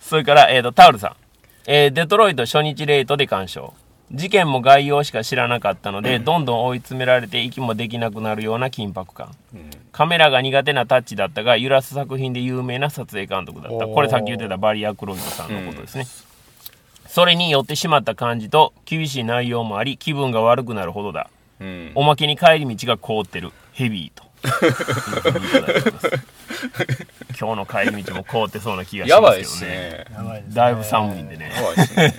[0.00, 1.16] それから、えー、とタオルさん、
[1.66, 3.74] えーデトロイト初日レートで鑑賞
[4.12, 9.34] 事件も概要しか知らなかったので、どんどん追い詰められて息もできなくなるような緊迫感。
[9.90, 13.86] カメラが苦手なタッチだったが揺らす作品で有名な撮影監督だった。
[13.86, 16.06] これさっき言ってたバリア・クロイドさんのことですね、
[17.06, 21.30] それに寄ってしまった感じと厳しい内容もあり気分が悪くなるほどだ。
[21.60, 21.92] うん。
[21.94, 23.50] おまけに帰り道が凍ってる。
[23.72, 24.30] ヘビーと
[27.40, 30.06] 今日の帰り道も凍ってそうな気がしますけどねすね。
[30.12, 30.54] やばいですね。
[30.54, 31.50] だいぶ寒いんでね。
[31.54, 32.14] やばいですね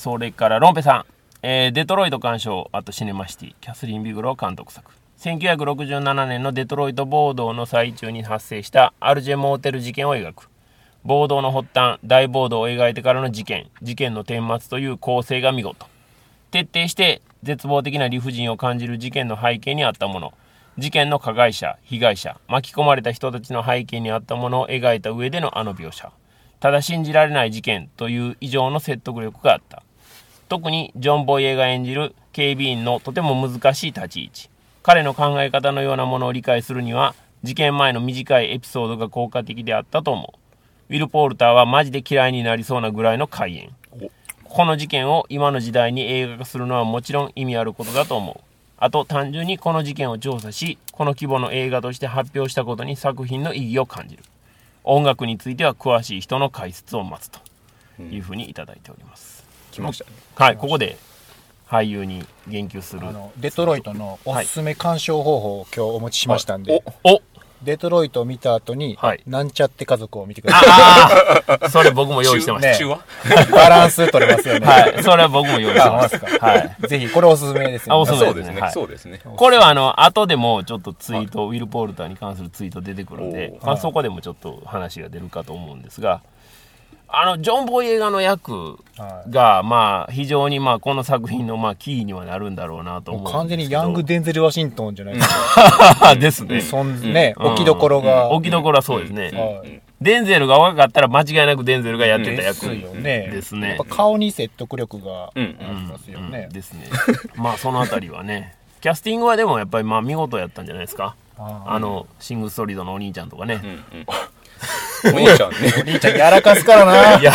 [0.00, 1.04] それからロンペさん、
[1.42, 4.90] えーデトロイト鑑賞あとシネマシティキャスリン・ビグロー監督作。
[5.18, 10.48] 1967年のデトロイト暴動の最中に発生したアルジェモーテル事件を描く。
[11.04, 13.68] 暴動の発端大暴動を描いてからの事件。
[13.82, 15.84] 事件の顛末という構成が見事。
[16.50, 20.32] 徹底して絶望的な理不尽を感じる事件の背景にあったもの。
[20.78, 26.10] 事件の加害者被害者巻き込まれた人たちの背景にあったものを描いた上でのあの描写。
[26.58, 29.82] ただ信じられない事件という以上の説得力があった。
[30.50, 34.50] 特にジョン・ボイエが演じる警備員のとても難しい立ち位置。
[34.82, 40.34] 彼の考え方のようなものを理解するには事件前の短いエピソードが効果的であったと思
[40.88, 40.92] う。
[40.92, 43.70] ウィル・ポールターはマジで嫌いになりそうなぐらいの開演。
[44.42, 48.40] この事件を今の時代に映画化するのはもちろん意味あることだと思う。
[48.76, 54.24] あと単純にこの事件を調査しこの規模の映画として発表したことに作品の意義を感じる。
[54.82, 57.38] 音楽については詳しい人の解説を待つと
[58.02, 59.39] いうふうにいただいております、
[59.70, 60.10] 来ましたね。
[60.34, 60.98] はいここで
[61.68, 63.06] 俳優に言及する。
[63.06, 67.22] あのデトロイトのおすすめ鑑賞方法を今日お持ちしましたんで、おお。
[67.62, 69.22] デトロイトを見た後に、はい。
[69.26, 75.02] なんちゃって家族を見てくださああそれ僕も用意してました、ね中バランス取れますよね、はい。
[75.02, 76.76] それは僕も用意してますたはい。
[76.88, 78.60] ぜひこれおすすめですよ、ね、あおすすめそうですね。
[78.60, 78.72] はい。
[78.72, 79.20] そうですね。
[79.36, 83.66] これはあの後でもちょっとツイート、ウィル・ポールターに関するツイート出てくるんでお、ー。
[83.66, 86.22] まあ、そこでもちょっと話が出るかと思うんですが
[87.12, 96.14] あの、ジョン・ボイ映画の役はいが、まあ、非常に、まあ、この作品の、まあ、キーにはなるんだろうなと思う完全にヤング・デンゼル・ワシントンじゃないですか。
[96.20, 96.60] ですね。
[96.60, 98.30] そんね、うん置きどころが。
[98.30, 99.30] 置きどころはそうですね。
[99.32, 103.28] はいデンゼルが若かったら間違いなくデンゼルがやってたで役すよね。
[103.30, 106.52] ですねやっぱ顔に説得力があうんりますよねうん。
[106.54, 106.88] ですね。
[107.36, 108.54] まあそのあたりはね。
[108.80, 111.16] キャスティングはでもやっぱりまあ見事やったんじゃないですか。
[111.38, 113.66] ああの、シング・ストリートのお兄ちゃんとかねう。
[113.66, 113.84] んうん。
[115.12, 115.56] お兄ちゃんね。
[115.78, 116.94] お兄ちゃんやらかすからな。
[117.22, 117.32] や、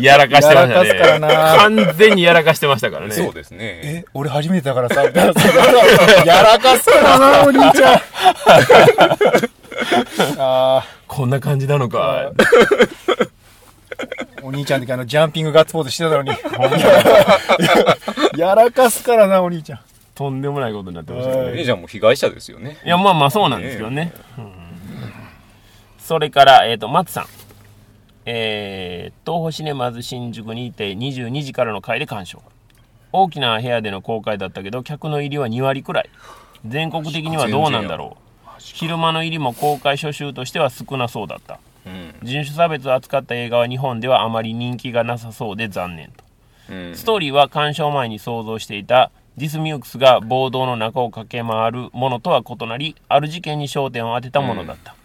[0.00, 1.18] やらかしてましたやらかすからね。
[1.20, 3.14] な完全にやらかしてましたからね。
[3.14, 3.58] そうですね。
[3.60, 5.02] え、俺初めてだからさ、
[6.24, 8.00] やらかすからな、お兄ちゃん。
[10.38, 12.32] あこんな感じなのか。
[12.36, 13.28] ー
[14.42, 16.30] お兄ちゃんの時あの、ジャンピングガッツポーズしてたのに。
[18.36, 19.80] やらかすからな、お兄ちゃん。
[20.14, 21.50] とんでもないことになってましたはね。
[21.50, 22.78] お兄ちゃんも被害者ですよね。
[22.84, 24.12] いや、まあまあそうなんですけどね。
[24.38, 24.59] うん
[26.10, 27.26] それから、えっ、と、松さん。
[28.26, 32.42] えー、東宝シネマズ新宿にて22時からの回で鑑賞。
[33.12, 36.10] 大きな部屋での公開だったけど、客の入りは2割くらい。
[36.66, 38.54] 全国的にはどうなんだろう。
[38.58, 41.60] 昼間の入りも公開初週としては少なそうだった。
[41.86, 42.12] うん。
[42.24, 46.24] 人種差別を扱った映画は日本ではあまり人気がなさそうで残念と。
[46.70, 46.96] うん。
[46.96, 54.96] ストーリーは鑑賞前に想像していたディスミュークスが暴動の中を駆け回るものとは異なりある事件に焦点を当てたものだった、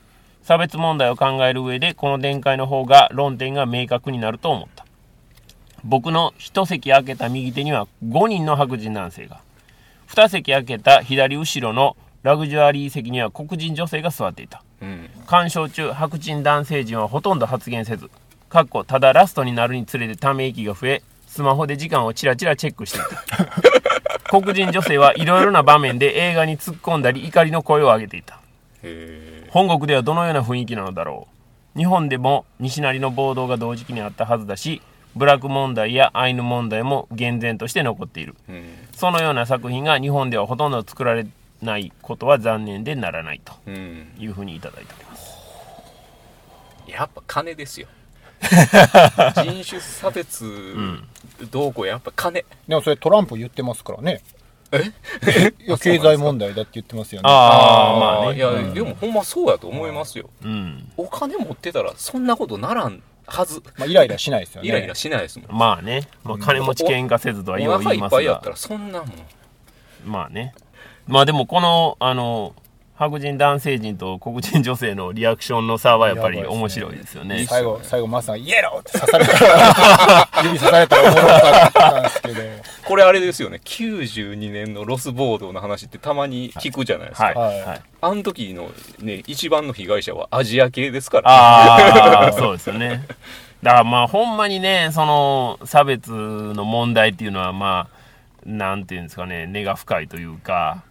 [0.45, 4.85] 差別問題を考える上でこの展開の方が論点が明確になると思った。
[5.83, 9.41] 僕の一席空けた右手には5人の白人男性が。
[10.07, 14.61] 2席空けた左後ろのラグジュアリー席には黒人女性が座っていた。
[14.83, 15.09] うん。
[15.25, 18.11] 鑑賞中白人男性陣はほとんど発言せず
[18.47, 24.29] かっこただラストになるにつれてため息が増えスマホで時間をチラチラチェックしていた。
[24.29, 28.39] 黒人女性はいろいろな場面で映画に突っ込んだり怒りの声を上げていた。
[28.83, 31.29] へ本国ではどのような雰囲気なのだろ
[31.73, 34.81] う日本でも西成の暴動が同時期にあったはずだし
[35.15, 38.51] ブラック問題やアイヌ問題も厳然として残っているえ。
[38.91, 38.97] うん。
[38.97, 41.25] そのような作品が日本ではほとんど作られ
[41.61, 44.11] ないことは残念でならないとうん。
[44.19, 45.37] いうふうにいただいております
[46.87, 47.87] やっぱ金ですよ。
[48.43, 50.43] 人種差別
[51.49, 52.43] どうこうやっぱ金。
[52.67, 54.21] でもそれトランプ言ってますからね。
[54.71, 55.53] え？
[55.65, 57.29] いや、経済問題だって言ってますよね。
[57.29, 60.29] ああまあねいや、でもほんまそうやと思いますよ。
[60.43, 63.61] うんお金持ってたらそんなことならんはず。
[63.77, 64.67] まあ、イライラしないですよね。
[64.67, 65.57] イライラしないですもん。
[65.57, 69.09] まあね、まあ、金持ち喧嘩せずとはようお腹い言いますがっぱいやったらそんなもん。
[70.05, 70.53] まあね
[71.07, 72.53] まあでもこのあの
[72.97, 82.35] 白人男性陣と黒人女性のリアクションの差はやっぱり面白いですよね最後、最後、マスさん、イエローって刺されたら、指刺されたらおもろかったんですけど。
[82.87, 83.59] これあれですよね。
[83.65, 87.25] 92年のロス暴動の話ってたまに聞くじゃないですか。
[87.25, 91.23] はいはいはいあの時のね、一番の被害者はアジア系ですから。
[91.27, 93.03] ああそうですよね
[93.63, 97.95] だからまあほんまにねその差別の問題っていうのはまあ
[98.45, 100.83] なんていうんですかね根が深いというか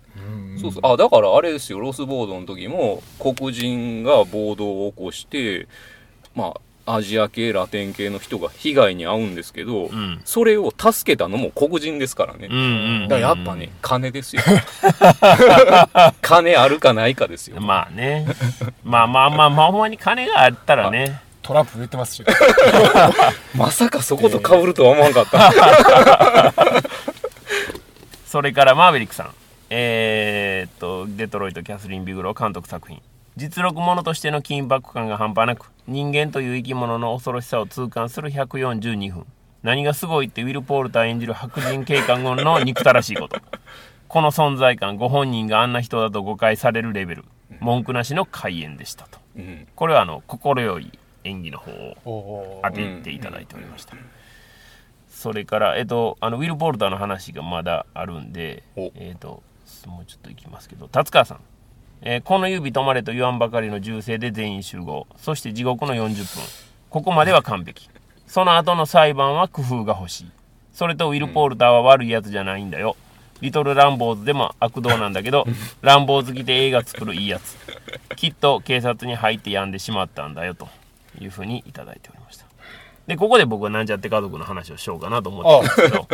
[0.61, 0.83] そうそう。
[0.85, 1.81] あ、だからあれですよ。
[1.81, 5.69] ロス暴動の時も黒人が暴動を起こして、
[6.35, 12.49] まあ、アジア系、ラテン系の人が被害に遭うんですけど、んそれを助けたのも黒人ですからね。
[12.51, 12.61] うんう
[13.07, 14.43] んだからやっぱね、金ですよ。
[16.21, 17.61] 金あるかないかですよ。
[17.61, 18.27] まあね
[18.85, 22.25] まあまあまあまあほんまに金があったらねトランプ言ってますし。
[23.57, 26.53] まさかそこと被るとは思わんかった。
[28.27, 29.31] それからマーヴェリックさん
[29.77, 33.03] えー、っとデトロイト・キャスリン・ビグロー監督作品。
[33.37, 39.27] 実録ものとしての緊迫感が半端なく人間という生き物の恐ろしさを痛感する142分。
[39.65, 43.41] 何がすごいってウィル・ポールター演じる白人警官軍の憎たらしいこと。
[44.07, 47.25] この存在感ご本人があんな人だと誤解されるレベル。
[47.59, 49.19] 文句なしの開演でしたと。
[49.37, 49.67] うん。
[49.75, 50.93] これはあの快い
[51.25, 51.73] 演技の方
[52.05, 53.97] をお当てていただいておりました、
[55.09, 59.43] それから、えっと、あのウィル・ポルターの話がまだあるんでお、えっと、
[59.89, 60.89] もうちょっといきますけど。
[60.89, 61.41] 達川さん、
[62.03, 65.07] えーこの指止まれと言わんばかりの銃声で全員集合。
[65.17, 66.25] そして地獄の40分。
[66.91, 67.89] ここまでは完璧。
[68.27, 70.31] その後の裁判は工夫が欲しい。
[70.73, 72.97] それとウィル・ポールターは悪いやつじゃないんだよ、
[73.41, 75.47] リトル・ランボーズでも悪道なんだけど
[75.83, 77.57] ランボー好きで映画作るいいやつ
[78.17, 80.69] きっと警察に入って病んでしまったんだよと
[81.21, 82.47] いうふうにいただいておりました
[83.07, 86.09] でここで僕はなんちゃって家族の話をしようかなと思ってたんですけど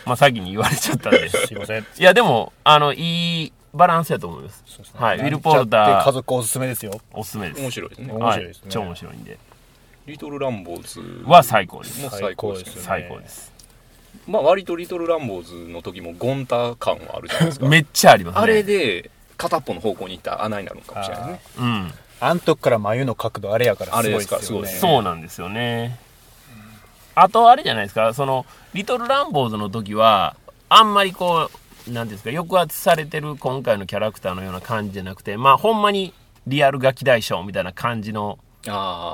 [0.06, 1.28] まあ先に言われちゃったんで。
[1.28, 1.82] すいません。
[1.82, 4.64] いやでもあのいいバランスやと思います。
[4.94, 6.12] はいウィル・ポールタなんちゃって家ー。
[6.12, 6.98] 族おすすめですよ。
[7.12, 7.60] おすすめです。
[7.60, 8.12] 面白いですね。
[8.12, 8.62] 面白いですね。
[8.64, 9.38] はい、超面白いんで。
[10.06, 12.02] リトル・ランボーズは最高です。
[12.02, 12.82] も最高ですね。
[12.82, 13.52] 最高です。
[14.26, 17.66] まあ割とリトル・ランボーズの時もゴンタ感はあるじゃないですか。
[17.68, 18.40] めっちゃありますね。
[18.42, 21.40] あれで片っぽの方向に行った穴になるのかもしれないね。
[21.58, 21.94] うん。
[22.20, 24.68] あん時から眉の角度あれやからすごいですよね。
[24.68, 25.98] そうなんですよね
[27.14, 30.36] あとあれじゃないですか、その、リトルランボーズの時は、
[30.68, 31.50] あんまりこ
[31.86, 36.12] う、なんていうんですか、抑圧されてる今回のキャラクターのような感じじゃなくて、まあ、ほんまに
[36.46, 38.38] リアルガキ大将みたいな感じの。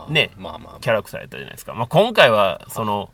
[0.08, 0.78] ねまあまあ。
[0.80, 1.74] キャラクターやったじゃないですか。
[1.74, 3.10] まあ、今回は、その、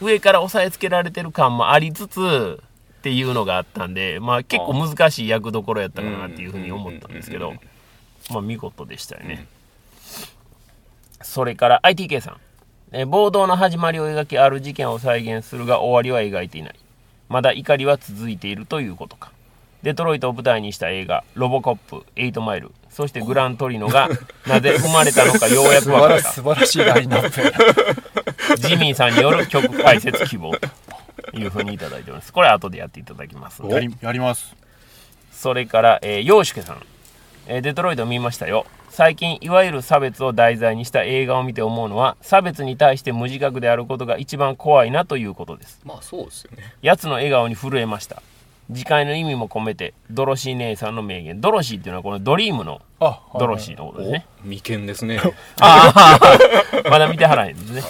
[0.00, 2.62] 上から押さえつけられてる感もありつつ、
[3.00, 7.54] っていうのがあったんで、まあ、結構難しい役どころやったかなっていうふうに思ったんですけど
[8.28, 9.46] まあ、見事でしたよね。
[11.22, 12.36] それから ITK さん。
[12.92, 16.74] えー暴動の始まりを描き、ある事件を再現するが終わりは描いていない。
[17.28, 19.30] まだ怒りは続いているということか。
[19.82, 24.08] デトロイトを舞台にした映画、ロボコップ、エイトマイル、そしてグラントリノが
[24.46, 26.32] なぜ生まれたのかようやく素分からった。
[26.32, 28.56] 素晴らしいラインナップ。
[28.56, 30.52] ジミーさんによる曲解説希望
[31.30, 32.32] というふうにいただいております。
[32.32, 33.62] これは後でやっていただきます。
[33.62, 34.56] やり、やります。
[35.32, 36.82] それから、えー、洋介さん、
[37.46, 38.66] えーデトロイト見ましたよ。
[38.90, 45.80] 最近、いわゆる差別を題材にした映画を見て思うのは、差別に対して無自覚であることが一番怖いなということです。
[45.84, 46.74] まあそうですよね。
[46.82, 48.22] 奴の笑顔に震えました。
[48.72, 51.40] 次回の意味も込めて、ドロシー姉さんの名言。
[51.40, 52.80] ドロシーっていうのはこのドリームの
[53.38, 54.26] ドロシーのことですね。
[54.44, 55.20] お眉間ですね。
[55.60, 56.18] あ
[56.84, 57.82] あ、まだ見てはらへんですね。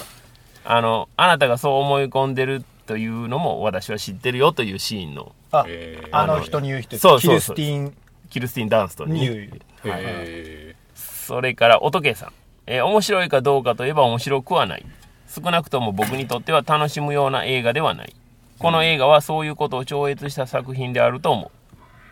[0.64, 7.94] あの、あなたがそう思い込んでるというのも私は知ってるよというシーンのあ、えーあの人に言う人そうそうキルスティン
[8.30, 9.20] キルスティン・ダンストンに。
[9.20, 9.60] に言う。
[9.84, 12.32] えそれから、音圭さん。
[12.66, 14.86] えー面白いかどうかといえば面白くはない。
[15.28, 18.14] 少なくとも僕にとっては楽しむような映画ではない。
[18.58, 21.50] この映画はそういうことを超越した作品であると思う。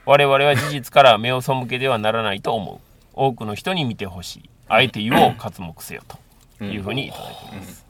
[0.06, 2.78] 我々は事実から目を背けてはならないと思う。
[3.12, 4.50] 多くの人に見てほしい。
[4.68, 6.02] あえて言おう、刮目せよ。
[6.58, 7.84] というふうにいただいてます。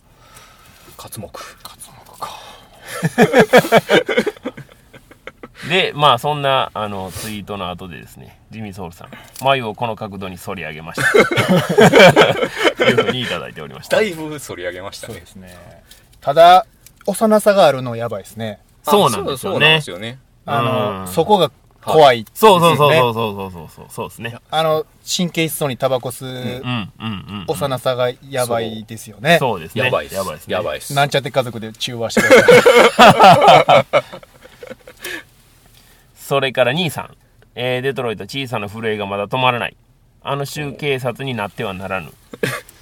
[0.91, 1.29] ー、活目。
[5.69, 9.09] で、まあそんなあのツイートの後でですね、ジミーソウルさん、
[9.43, 11.11] 眉をこの角度に反り上げました。
[12.77, 14.03] と いうふうにいただいておりましただ。
[14.03, 15.27] いぶ反り上げましたねそうで。
[15.27, 15.57] すね。
[16.21, 16.67] ただ、
[17.07, 18.61] 幼さがあるのやばいですね。
[18.85, 19.81] そうなんですよね
[20.47, 20.53] そ。
[20.53, 21.51] あうの、んそこが
[21.85, 22.95] 怖い、そうそうそうう。
[22.97, 24.37] そうそうそうそうそうそうですね。
[24.51, 24.85] あの、
[25.17, 26.63] 神経質そうにタバコ吸う。
[27.47, 29.39] 幼さがやばいですよね。
[29.39, 29.85] そうですね。
[29.85, 30.15] やばいっす。
[30.15, 30.55] やばいですね。
[30.55, 30.95] やばいっす。
[30.95, 32.45] なんちゃって家族で中和してくだ
[33.65, 34.03] さい。
[36.29, 37.17] それから兄さん、
[37.55, 39.77] えーデトロイト小さな震えがまだ止まらない。
[40.23, 42.11] あの州警察になってはならぬ。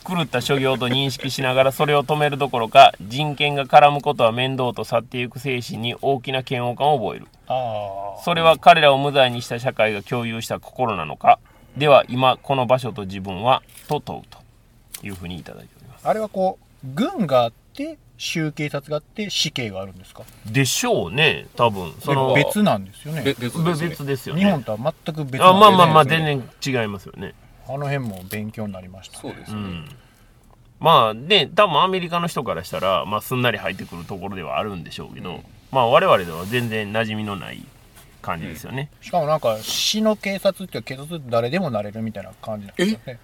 [0.04, 7.28] 狂った所業と認識しながらそれを止めるどころか、人権が絡むことは面倒と去っていく精神に大きな嫌悪感を覚える。
[7.46, 11.38] あそれは彼らを無罪にした社会が共有した心なのか
[11.76, 16.10] では今この場所と自分はと問うというふうにいただいておりますあ。
[16.10, 20.24] あれはこう、軍があって、州警察があって、死刑があるんですか？
[20.46, 23.22] でしょうね多分そので別なんですよね。
[23.22, 23.88] べ別です、べね。
[23.90, 27.34] 別ですよね日本とは全く別あまあまあまあ全然違いますよね
[27.68, 29.58] あの辺も勉強になりました、そうですね。
[29.58, 29.88] うん
[30.78, 37.64] まあで多分アメリカの人からしたら、まあ、すんなり入ってくるところではあるんでしょうけど、うんまあ我々では全然馴染みのない
[38.22, 43.20] 感じですよね、しかもなんか、市の警察っていうか警察って誰でもなれるみたいな感じなんですよね。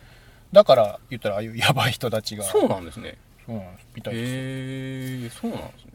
[0.53, 2.45] だから、言ったら、ああいうやばい人たちが。
[2.45, 3.17] そうなんですね。
[3.47, 3.87] そうなんです。
[3.95, 4.33] みたいです。
[4.33, 5.93] へえ、そうなんですね。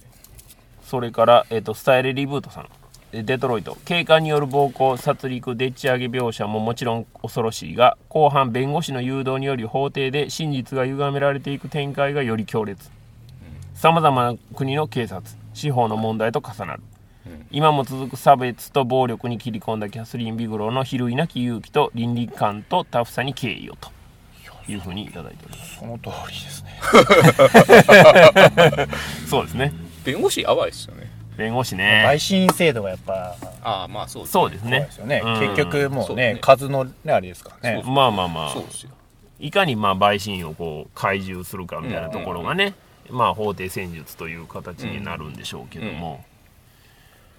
[0.84, 2.70] それから、えっとスタイルリブートさん
[3.12, 12.90] デトロイト警官による暴行殺戮でっち上げ描写ももちろん恐ろしいが後半弁護士の誘導により法廷で真実が歪められていく展開がより強烈
[13.74, 16.82] さまざまな国の警察司法の問題と重なる
[17.26, 23.90] うん今も続く差別と暴力に切り込んだキャスリン・ビグローの比類なき勇気と倫理観とタフさに敬意をと
[24.68, 25.76] いうふうにいただいております。
[25.78, 26.80] その通りですね。
[29.30, 29.74] そうですね。
[30.04, 31.12] 弁護士やばいっすよね。
[31.38, 32.06] 弁護士ね。
[32.08, 34.82] 陪審制度がやっぱ、ああ、まあそうです、そうですね。
[34.82, 35.22] ですよね。
[35.24, 35.40] うん。
[35.40, 36.40] 結局もうね、ね。
[36.42, 37.84] 数のね、あれですからね。
[37.86, 38.50] まあまあまあ。
[38.50, 38.92] そうですよ。
[39.40, 42.74] いかにまあ陪審をこう懐柔するかみたいなところがね、
[43.10, 46.24] まあ法廷戦術という形になるんでしょうけども、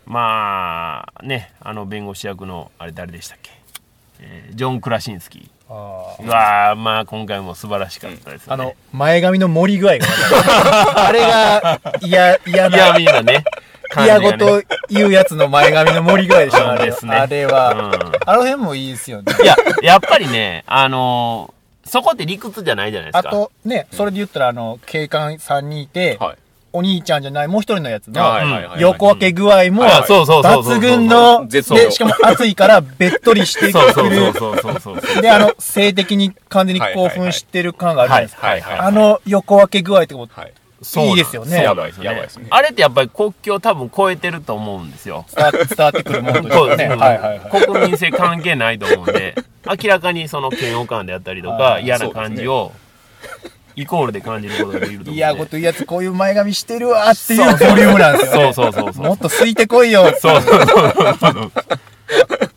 [0.06, 3.50] まあねあの弁護士役のあれ誰でしたっけ、
[4.20, 10.06] えージョン・クラシンスキあーうわーまあ今回も素晴らしかったですよね、ーあの、前髪の盛り具合が。
[11.08, 13.44] あれが、嫌、嫌いやな、みんなね。
[13.96, 16.86] 嫌ごと言うやつの前髪の盛り具合でしょ、あれ。
[16.86, 17.16] ですね。
[17.16, 17.80] あれは、うん。
[18.26, 19.32] あの辺もいいですよね。
[19.42, 23.28] いややっぱりねあのーそこって理屈じゃないじゃないですか。
[23.30, 26.36] あと、ね、それで言ったら、あの、警官さんにいて、はい。
[26.78, 28.22] お兄ちゃんじゃない、もう一人のやつの、
[28.78, 34.32] 横分け具合も、あそうそうそうそう抜群の、で、しかも暑いから、べっとりしてそうそうくる。
[34.32, 38.86] そうそうそうそうで、あの、性的に完全に興奮してる感があるじゃないですか。
[38.86, 40.52] あの横分け具合ってこと、はい。
[40.80, 42.00] いいですよねやばいです
[42.38, 45.44] ねあれってやっぱり国境多分超えてると思うんですよ伝
[45.78, 47.40] わってくるものとそうですね。
[47.50, 49.34] 国民性関係ないと思うんで、
[49.66, 52.70] 明らかにその嫌悪感であったりとか、嫌な感じを
[53.80, 55.18] イコールで感じることができると思うんで。
[55.18, 59.04] 嫌こと言うやつこういう前髪してるわっていうボリュームなんですよ、そうそうそうそう。
[59.04, 61.52] もっとすいてこいよそうそうそう。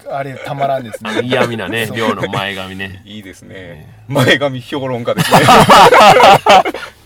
[0.10, 3.04] あれたまらんですね嫌味なね、そう量の前髪ね。
[3.06, 4.04] いいですね。
[4.08, 5.40] 前髪評論家ですね。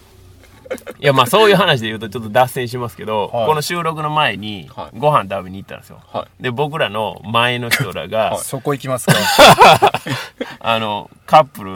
[1.06, 3.48] いや、まあそういう話で言うとちょっと脱線しますけど、はい。
[3.48, 4.98] この収録の前にはい。
[5.00, 6.02] ご飯食べに行ったんですよ。
[6.12, 9.14] はで、僕らの前の人らが、 そこ行きますか？
[10.60, 11.72] あの、カップル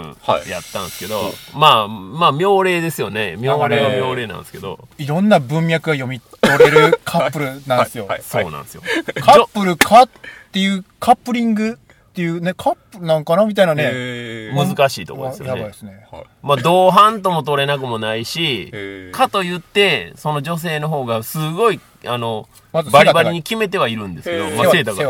[0.49, 3.35] やったんですけど、まあ、まあ、妙齢ですよね。
[3.37, 8.21] 妙齢は妙齢なんですけど、いろんな文脈が読み取れるカップルなんですよ、 はい。
[8.23, 8.81] そうなんですよ。
[9.21, 10.09] カップルかっ
[10.51, 11.77] ていうカップリング
[12.19, 15.73] っていうねカップルなんかなみたいなね、えー難しいところですよねやばいで。
[15.73, 18.71] すねはいまあ、同伴とも取れなくもないし、
[19.11, 25.05] かといって、その女性の方がすごい、あの、バリバリに決めてはいるんですけど、まあ、背高い。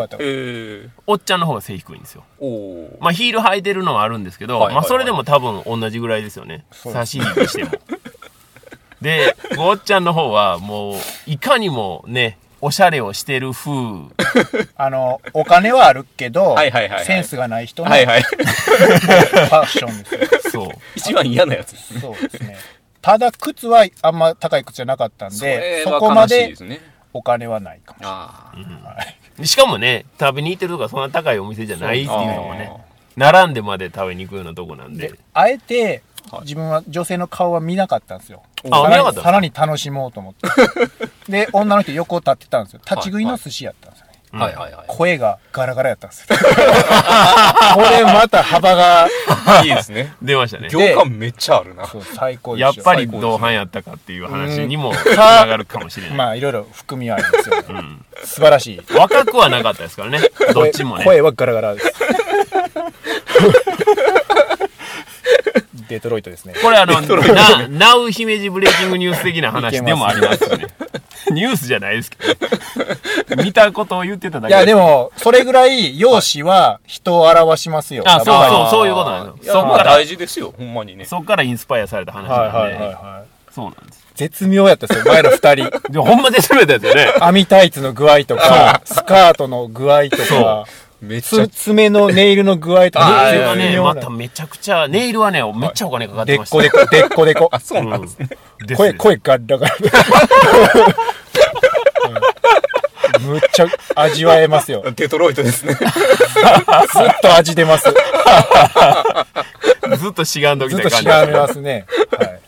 [1.07, 2.23] おっちゃんの方が背低いんですよ。
[2.39, 2.97] おお。
[2.99, 6.65] まあ、ヒール履いてるのはあるんですけど、はいはいはいまあ、それでも多分同じぐらいですよね。
[6.71, 7.71] 差し引きしても。
[9.01, 10.95] で、おっちゃんの方はもう、
[11.25, 13.71] いかにもね、おしゃれをしてる風。
[14.75, 18.21] あのお金はあるけど、はいはいはいはいセンスがない人のフはいはい。
[19.49, 20.71] ァッションですよ、そう。
[20.95, 22.01] 一番嫌なやつですね。
[22.01, 22.57] そうですね
[23.01, 26.81] ただ靴はあんま高い靴じゃなかったんそでれそこは悲しいまでですね。
[27.13, 28.51] お金はないかもあ
[29.37, 29.45] あ。
[29.45, 32.77] しかもね、食べに行ってるとかそんな高いお店じゃないっていうのもねあ、
[33.15, 35.15] 並んでまで食べに行くようなとこなんでで。
[35.33, 36.01] あえてはい
[36.41, 38.43] 自分は女性の顔は見なかったんですよ。
[38.71, 40.47] あ見なかったさらに楽しもうと思って。
[41.31, 42.81] で女の人横立ってたんですよ。
[42.83, 44.55] 立ち食いの寿司やったんですよね、うんはい。
[44.55, 46.37] はいは声がガラガラやったんですよ。
[47.75, 49.07] これまた幅が
[49.63, 49.67] い。
[49.67, 50.13] いいですね。
[50.21, 50.69] 出ましたね。
[50.69, 51.85] 行間めっちゃあるな。
[51.85, 56.17] そう最高でやっぱり同伴やったかっていう話にもつながるかもしれない。
[56.17, 57.55] まあいろいろ含みはあるんですよ、
[58.23, 58.81] 素晴らしい。
[58.95, 60.21] 若くはなかったですからね。
[60.53, 61.05] どっちもね。
[61.05, 61.93] 声はガラガラです
[65.89, 70.67] デトロイトですねこれあの、な、ナウ姫路ブレイキングニュース的な話でもありますよね。
[71.31, 72.17] ニュースじゃないですけ
[73.35, 73.43] ど。
[73.43, 79.53] 見たことを言ってただけいやでもそれぐらい容姿は人を表しますよあ、そうそう、そういうことなんですよ。
[79.53, 81.05] そっから大、事ですよ、ほんまにね。
[81.05, 84.07] そっからインスパイアされた話はいはいはいなんで、はいそうなんです。
[84.15, 87.13] 絶妙やったですよ前の二人でほんまで攻めたやつよね。
[87.19, 90.65] 網タイツの具合とかスカートの具合とか
[91.01, 91.47] めっちゃ。
[91.47, 96.57] つ、爪のネイルの具合とあかネイルがね、まためちゃくちゃ、ネイルはね、めっちゃお金かかってました。
[96.61, 97.49] でっこでこでっこでこ。
[97.53, 98.29] あ、そうなんですね。
[98.75, 99.75] 声声ガラガラ。
[103.19, 103.29] うん。
[103.31, 104.83] むっちゃ味わえますよ。
[104.95, 105.73] デトロイトですね。
[105.79, 105.85] ずっ
[107.21, 107.85] と味出ます。
[109.97, 111.85] ずっとしがんどきずったと感じしがめますね。
[112.17, 112.39] はい。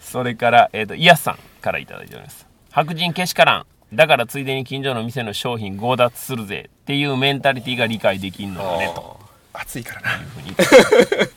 [0.00, 2.46] それから、えっ、と、イヤスさんからいただいております。
[2.70, 3.66] 白人けしからん。
[3.94, 9.18] だからついでに近所の店の商品強奪するぜっていうメンタリティが理解できんのよね、と
[9.52, 11.30] 暑いからないうふうに言って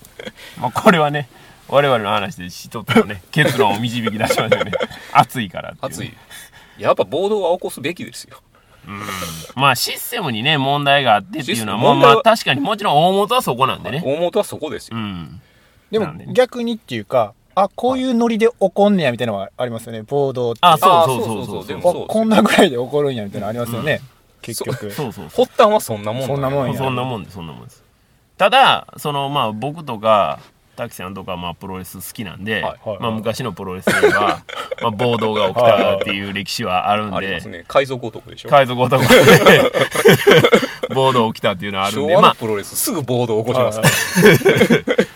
[0.59, 1.29] まあこれはね、
[1.69, 4.71] 我々の話で一つのね、 結論を導き出しましたよね。
[5.11, 5.85] 熱いからっていう。
[5.85, 6.13] 熱い。
[6.77, 8.37] やっぱ暴動は起こすべきですよ。
[9.55, 14.01] まあシステムにね、問題があってっていうのは、まあシステム問題はまあ確かにもちろん大元はそこなんでね。
[14.05, 14.97] 大元はそこですよ。
[14.97, 15.41] うん。
[15.91, 20.03] でも逆にっていうかあこういうノリで怒んねやみたいなのがありますよね。
[20.03, 20.59] 暴動って。
[20.61, 21.55] あ、そうあそうそうそうそうそう。
[21.61, 23.99] そうでもここんなぐらいで怒るんやみたいなのありますよね、
[24.43, 24.91] 結局。
[24.91, 25.45] そうそうそう。
[25.45, 26.77] 発端はそんなもんそんなもんや。
[26.77, 27.83] そんなもんです、そんなもんです。
[28.37, 30.39] ただ、その、まあ、僕とか、
[30.75, 34.19] 滝さんとか、まあ、プロレス好きなんで、はいはいまあ、昔のプロレスで言えば、
[34.83, 37.17] まあ、暴動が起きたっていう歴史はあるんで。
[37.17, 37.65] あります、ね。
[37.67, 38.49] 海賊男でしょ？
[38.49, 39.09] 海賊男で。
[40.93, 43.81] 暴動起きたっていうのはあるんで、まあ、昭和のプロレスすぐ暴動起こします。
[44.21, 45.06] ね。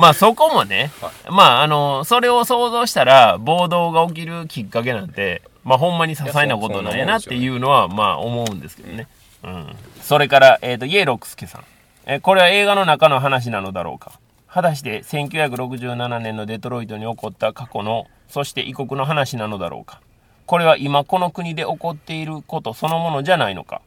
[0.00, 9.06] まあ、そこもね、はまあ、あの、それを想像したら、暴動が起きるきっかけなんて、まあ、ほんまに些細なことなんやなっていうのは、まあ、思うんですけどね。
[9.44, 9.76] うん。
[10.00, 11.64] それから、えっ、と、イエロックスケさん。
[12.06, 14.12] えーこれは映画の中の話なのだろうか。
[14.48, 20.00] 果たして、1967年のデトロイトに起こった過去の、そして異国の話なのだろうか。
[20.46, 23.82] これは今この国で起こっていることそのものじゃないのか。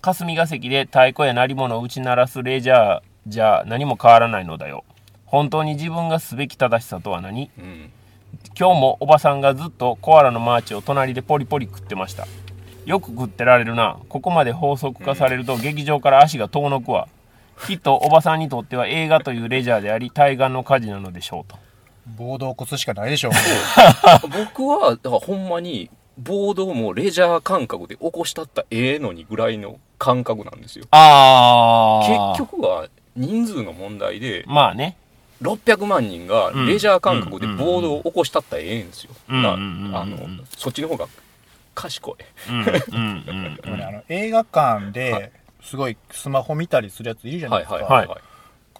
[0.00, 4.84] 霞が関で太鼓や鳴り物を打ち鳴らすレジャーじゃ何も変わらないのだよ。
[5.34, 7.50] 本当に自分がすべき正しさとは何？
[7.58, 7.90] うん。
[8.56, 12.28] 今日もおばさんがずっとコアラのマーチを隣でポリポリ食ってました。
[12.86, 13.96] よく食ってられるな。
[14.08, 17.08] ここまで法則化されると劇場から足が遠のくわ。
[17.66, 21.58] きっとおばさんにとっては映画というレジャーであり対岸の火事なのでしょうと。
[22.16, 23.32] 暴動を起こすしかないでしょう
[24.30, 30.84] 僕は、だからほんまに、暴動もレジャー感覚で起こしたったらええのにぐらいの感覚なんですよ。
[30.92, 34.96] あ結局は人数の問題で、まあね。
[35.44, 39.10] 600万人がレジャー感覚で暴動を起こしたったらええんですよ。
[39.28, 39.46] うん。
[39.46, 40.18] あの、
[40.56, 41.06] そっちの方が
[41.74, 42.14] 賢い。
[42.50, 42.60] うん。
[42.60, 42.66] うん。
[42.66, 43.56] うん。
[43.56, 45.32] でもねあの映画館で
[45.62, 45.96] すごい。
[46.10, 48.08] スマホ見たりするやついるじゃないですか、はい。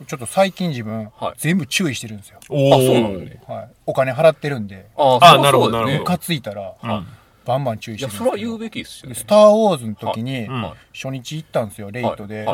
[0.07, 1.35] ちょっと最近自分、はい。
[1.37, 2.41] 全部注意してるんですよ。
[2.49, 3.43] おあそうなのね。
[3.47, 3.69] はい。
[3.87, 5.99] お金払ってるんで、ああなるほどなるほど。
[5.99, 7.07] ムカついたら、うん。
[7.45, 9.15] バンバン注意いやしてるんですけどそれは言うべきですよね。
[9.15, 10.63] でスター・ウォーズの時に、うん。
[10.95, 12.47] 初日行ったんですよ、レイトで。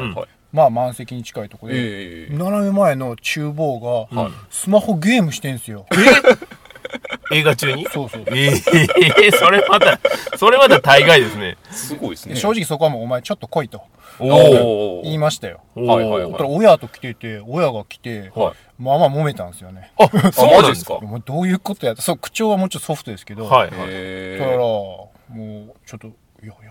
[0.52, 1.74] まあ満席に近いとこで。
[1.74, 5.86] ええ斜め前の厨房が、はいスマホゲームしてんすよ。
[7.32, 7.86] 映画中に？
[7.90, 8.24] そうそう。
[8.34, 8.50] え
[9.22, 10.00] えそれまた、
[10.36, 11.56] それまた大概ですね。
[11.70, 13.82] すごいですねで正直そこはもうお前ちょっと来いと
[14.18, 15.60] お言いましたよ。
[15.76, 19.92] おはいはいはい親と来てて、親が来て、はいまあまあ揉めたんですよね。
[19.98, 20.98] あ、そうなんですか？
[21.24, 23.70] どういうことやったそう、口調はもうちょっとソフトですけど、はいはい。
[23.86, 26.10] えだから、えもうちょっと、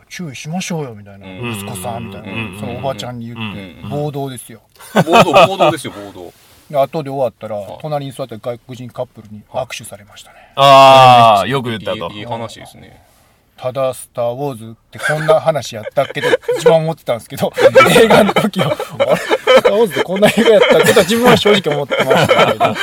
[0.09, 1.27] 注意しましょうよ、みたいな。
[1.27, 2.57] ん息子さん、みたいなうん。
[2.59, 4.61] そのおばちゃんに言って、暴動ですよ。
[4.95, 6.33] 暴動暴動ですよ暴動
[6.69, 10.37] で、後で終わったら、隣に座って外国人カップルに握手されましたね。
[10.55, 12.19] ああ、よく言ったといい。
[12.19, 13.01] いい話ですね
[13.55, 17.51] ただ、スター・ウォーズってこんな話やったっけど、一番思ってたんですけど、
[17.99, 18.75] 映画の時は、あれ？
[19.17, 22.75] スター・ウォーズってこんな映画やったっけと自分は正直思ってましたけど、はい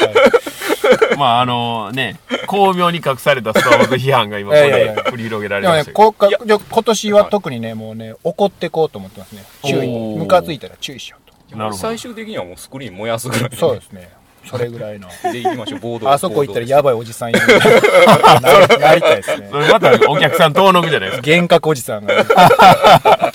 [1.18, 2.16] まああのね、
[2.46, 5.96] 巧妙に隠されたスター・ウォーズ批判が今ここで繰り広げられでもねましたけど。
[5.96, 9.44] こうかじゃあ今年は特にね、もうね、怒ってこうと思ってますね。
[9.64, 9.88] 注意。
[9.88, 11.56] ムカついたら注意しようと。
[11.56, 14.10] なるほど最終的にはもうスクリーン燃やすぐらいそうですね。
[14.44, 15.08] それぐらいの。
[15.32, 17.40] で行きましょう暴動あそこ行ったらやばばいおじさんいる
[18.80, 19.58] なりたいですねそ。
[19.58, 21.28] れまたお客さん遠のくじゃないですか。
[21.28, 23.32] 幻覚おじさんが。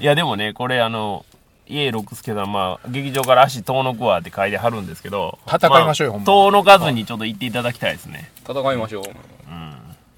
[0.00, 1.26] いやでもね、これあの、
[1.70, 8.30] 家六助さん、まあ、劇場から足遠のくわって書いてはるんですけど、戦いましょうよま遠のかずにちょっと言っていただきたいですね。
[8.48, 9.04] 戦いましょう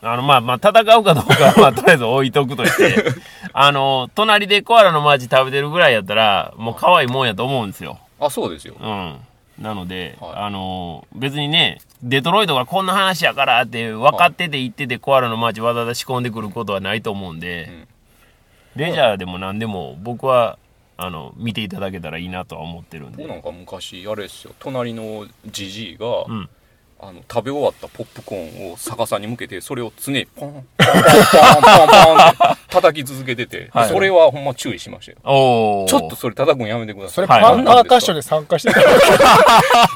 [0.05, 3.05] あの、まあ、まあ、戦うかどうかは、まあ、とりあえず置いとくとして、
[3.55, 7.98] あの、隣でコアラのマーチ食べてるぐらいやったら、もう可愛いもんやと思うんですよ。
[8.18, 8.74] あそうですよ。
[8.80, 9.16] うん。
[9.61, 10.32] なので、はい。
[10.34, 17.88] あの、別にね、デトロイトがこんな話やからって分かってて言っててコアラのマーチわざわざ仕込んでくることはないと思うんで、ん。
[18.74, 20.59] レジャーでも何でも僕は、
[20.97, 23.22] あの、見ていただけたらいいなとは思ってるんで。
[23.22, 26.49] 僕なんか昔あれですよ隣のじじいが、うん。
[27.05, 31.03] あの食べ終わったポップコーンを逆さに向けてそれを常にポンポンポンポン
[31.62, 32.38] ポンポンって
[32.68, 38.80] 叩き続けてて、はいそれはほんま注意しましたよおーちょっとそれ叩くのやめてくださいそれはいパンパーカッションで参加してた。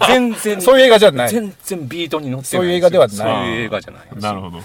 [0.09, 1.28] 全然そういう映画じゃない。
[1.28, 4.61] 全然ビートに乗ってないそういう映画ではないそういう映画じゃないなるほど。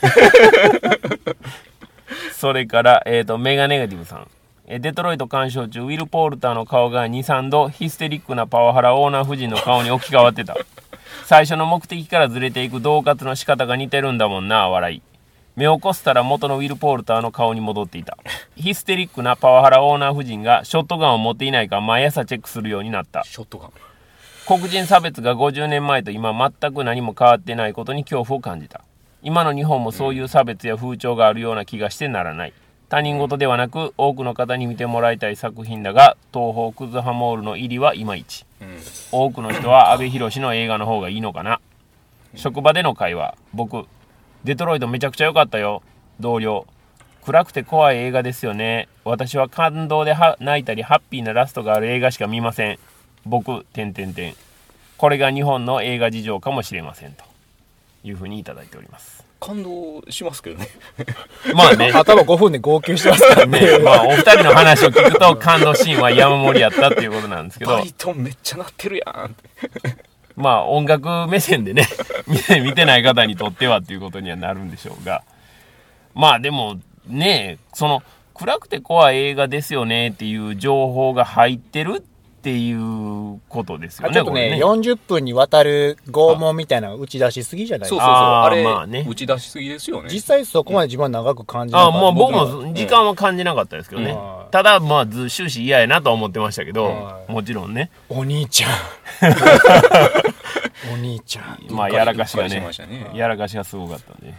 [2.32, 4.28] それから、えっ、と、メガネガティブさん。
[4.72, 10.56] えデトロイト鑑賞中、ウィル・ポールターの顔が2、3度、ヒステリックなパワハラオーナー夫人の顔に置き換わってた。
[11.26, 15.02] 最初の目的からずれていく恫喝の仕方が似てるんだもんな、笑い。
[15.56, 18.16] 目をこすったら元のウィル・ポールターの顔に戻っていた。
[18.54, 23.24] ヒステリックなパワハラオーナー夫人がショットガンを持っていないか毎朝チェックするようになった。
[23.24, 23.72] ショットガン
[24.46, 28.82] 黒人差別が50年前と今全く何も変わってないことに恐怖を感じた
[29.22, 32.52] 今の日本もそういう差別や風潮があるような気がしてならない
[32.90, 38.44] 他人事ではなく多くの方に見てもらいたい作品だが東宝クズハモールの入りはいまいち。
[38.60, 38.78] うん
[39.12, 41.60] 多くの人は阿部寛の映画の方がいいのかな。
[42.34, 43.36] 職場での会話。
[43.54, 43.86] 僕
[44.42, 45.82] デトロイトめちゃくちゃ良かったよ。
[46.18, 46.66] 同僚。
[47.24, 48.88] 暗くて怖い映画ですよね。
[49.04, 52.78] 私は感動では泣いたりハッピーなラストがある映画しか見ません。
[53.24, 54.34] 僕点点点
[54.98, 57.12] これが日本の映画事情かもしれません。
[57.12, 57.24] と
[58.02, 60.68] いうふうにいただいております感動しますけどね。
[61.54, 63.58] まあね 頭5分で号泣してますからね。
[63.58, 67.72] ね まあお二人の話を聞くと感動シーンは山盛りやったっていうことなんですけど。
[67.72, 69.96] バリトンめっちゃ鳴ってるやんって。
[70.36, 71.86] まあ音楽目線でね
[72.26, 75.22] 見て見てない方にとってはっていうことにはなるんでしょうが。
[76.14, 78.02] まあでもねその
[78.34, 82.00] 暗くて怖い映画ですよねっていう情報が入ってるっ
[82.42, 88.00] ていうことですよねあちょっとねこれ40分にわたる拷問みたいなの打ち出しすぎじゃないですか。
[88.00, 88.14] そうそうそう。
[88.14, 89.06] あーあれ、まあね。
[89.08, 90.08] 打ち出しすぎですよね。
[90.10, 91.98] 実際そこまで自分は長く感じなかった。
[91.98, 94.50] あまあ僕はも時間は感じなかったですけどね、うん。
[94.50, 97.90] ただまあず終始嫌やなとは思ってましたけど、はいもちろんね。
[98.08, 98.70] お兄ちゃん。
[100.92, 101.66] お兄ちゃん。
[101.70, 102.60] まあやらかしがね。
[102.60, 103.10] ましたね。
[103.14, 104.34] やらかしがすごかったんで。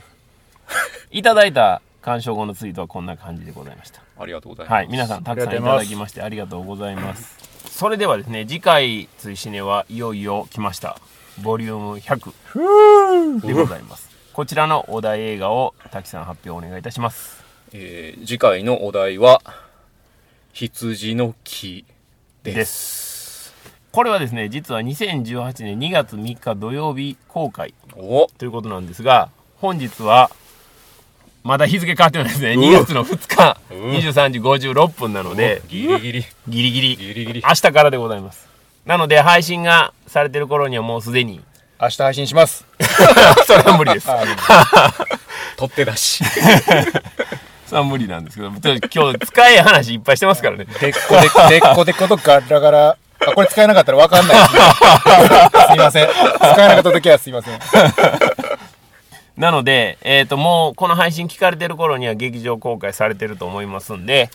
[1.11, 4.01] いただいた鑑賞後のツイートはこんな感じでございました。
[4.19, 4.73] ありがとうございます。
[4.73, 7.50] はい、皆さんたくさんいただきましてありがとうございます。
[7.71, 10.97] それではですね、次回追試ねはいよいよ来ました。
[11.41, 14.11] ボリューム100でございます。
[14.33, 17.43] こちらのお題映画を滝さん発表お願いいたします。
[17.71, 19.41] えー次回のお題は
[20.53, 21.85] 羊の木
[22.43, 23.55] です。
[23.91, 30.29] これはですね、実は2018年2月3日土曜日公開おということなんですが、本日は
[31.43, 32.51] まだ日付変わってないですね。
[32.53, 38.47] 2月の2日、うん23時56分なので、ギリギリギリギリギリギリ明日からでございます。
[38.85, 41.41] なので、配信がされてる頃にはもうすでに、
[41.81, 42.63] 明日配信します
[43.47, 44.07] それは無理です。
[44.11, 44.21] あ
[45.57, 46.23] 取って出し
[47.65, 52.97] それは無理なんですけど今日使え話いっぱいしてますからねでっこでこ、でっこでことガラガラ。
[53.25, 54.59] あ、これ使えなかったらわかんないですね。
[55.69, 56.07] すいません。
[56.07, 57.59] 使えなかった時はすいません。
[59.37, 64.29] なので、えっ、と、もう、この配信聞かれてる頃には劇場公開されてると思いますんで、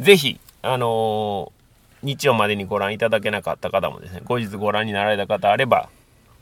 [0.00, 1.64] ぜひ、あのー
[2.04, 5.88] 日曜までにご覧いただけなかった方もですね、後日ご覧になられた方あれば、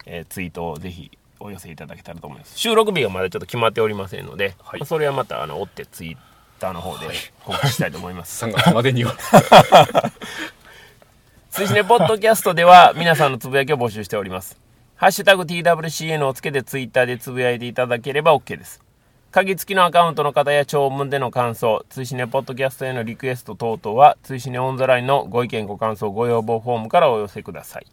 [0.06, 2.58] えーツイートをぜひお寄せいただけたらと思います。
[2.58, 6.16] 収録日がまだちょっと決まっておりませんので、はいまあそれはまた、あの、追ってツイッ
[6.58, 7.08] ターの方で
[7.44, 8.42] 告知したいと思います。
[8.46, 9.14] 3月までには
[11.50, 14.58] 追試ねポッドキャストでは皆さんのつぶやきを募集しております。
[15.02, 18.80] ハッシュタグ TWCN をつけてツイッターでつぶやいていただければ OK です。
[19.32, 27.86] 鍵付きのアカウントの方や長文での感想、追試ねポッドキャストへのリクエスト等々は、追試ねオンザラインのご意見ご感想ご要望フォームからお寄せください。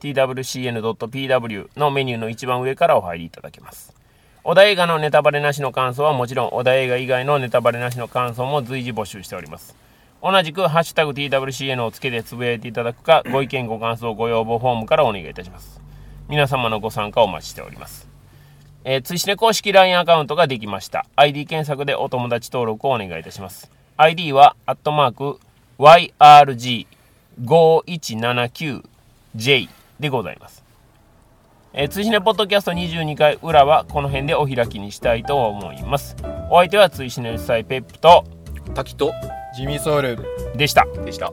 [0.00, 3.94] twcn.pw のメニューの一番上からお入りいただけます。
[4.44, 9.74] 小田映画のネタバレなしの感想はもちろん、小田映画以外のネタバレなしの感想も随時募集しております。
[10.22, 15.79] 同じく、ハッシュタグ TWCN をつけてつぶやいていただくか、ご意見ご感想ご要望フォームからお願いいたします。
[16.30, 18.06] 皆様のご参加をお待ちしております。
[18.84, 21.04] えー、追試ね公式 LINE アカウントができました。
[21.16, 23.68] ID 検索でお友達登録をお願いいたします。
[23.96, 25.40] ID は、アットマーク、
[27.36, 29.68] YRG5179J
[29.98, 30.62] でございます。
[31.72, 36.14] えー、追試ねポッドキャスト22回裏はこの辺でお開きにしたいと思います。
[36.48, 38.24] お相手は追試ね主催ペップと
[38.74, 39.12] 滝と
[39.56, 40.16] ジミーソウル。
[40.54, 40.86] でした。
[41.04, 41.32] でした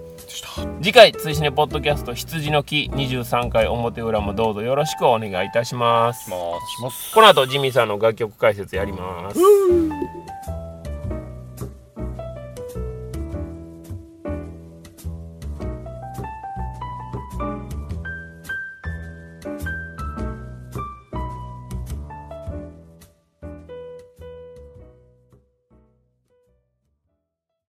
[0.81, 6.29] 次回追試ねポッドキャスト羊の木23回表裏もどうぞよろしくお願いいたします。
[6.29, 7.13] まあします。
[7.13, 9.39] この後ジミーさんの楽曲解説やります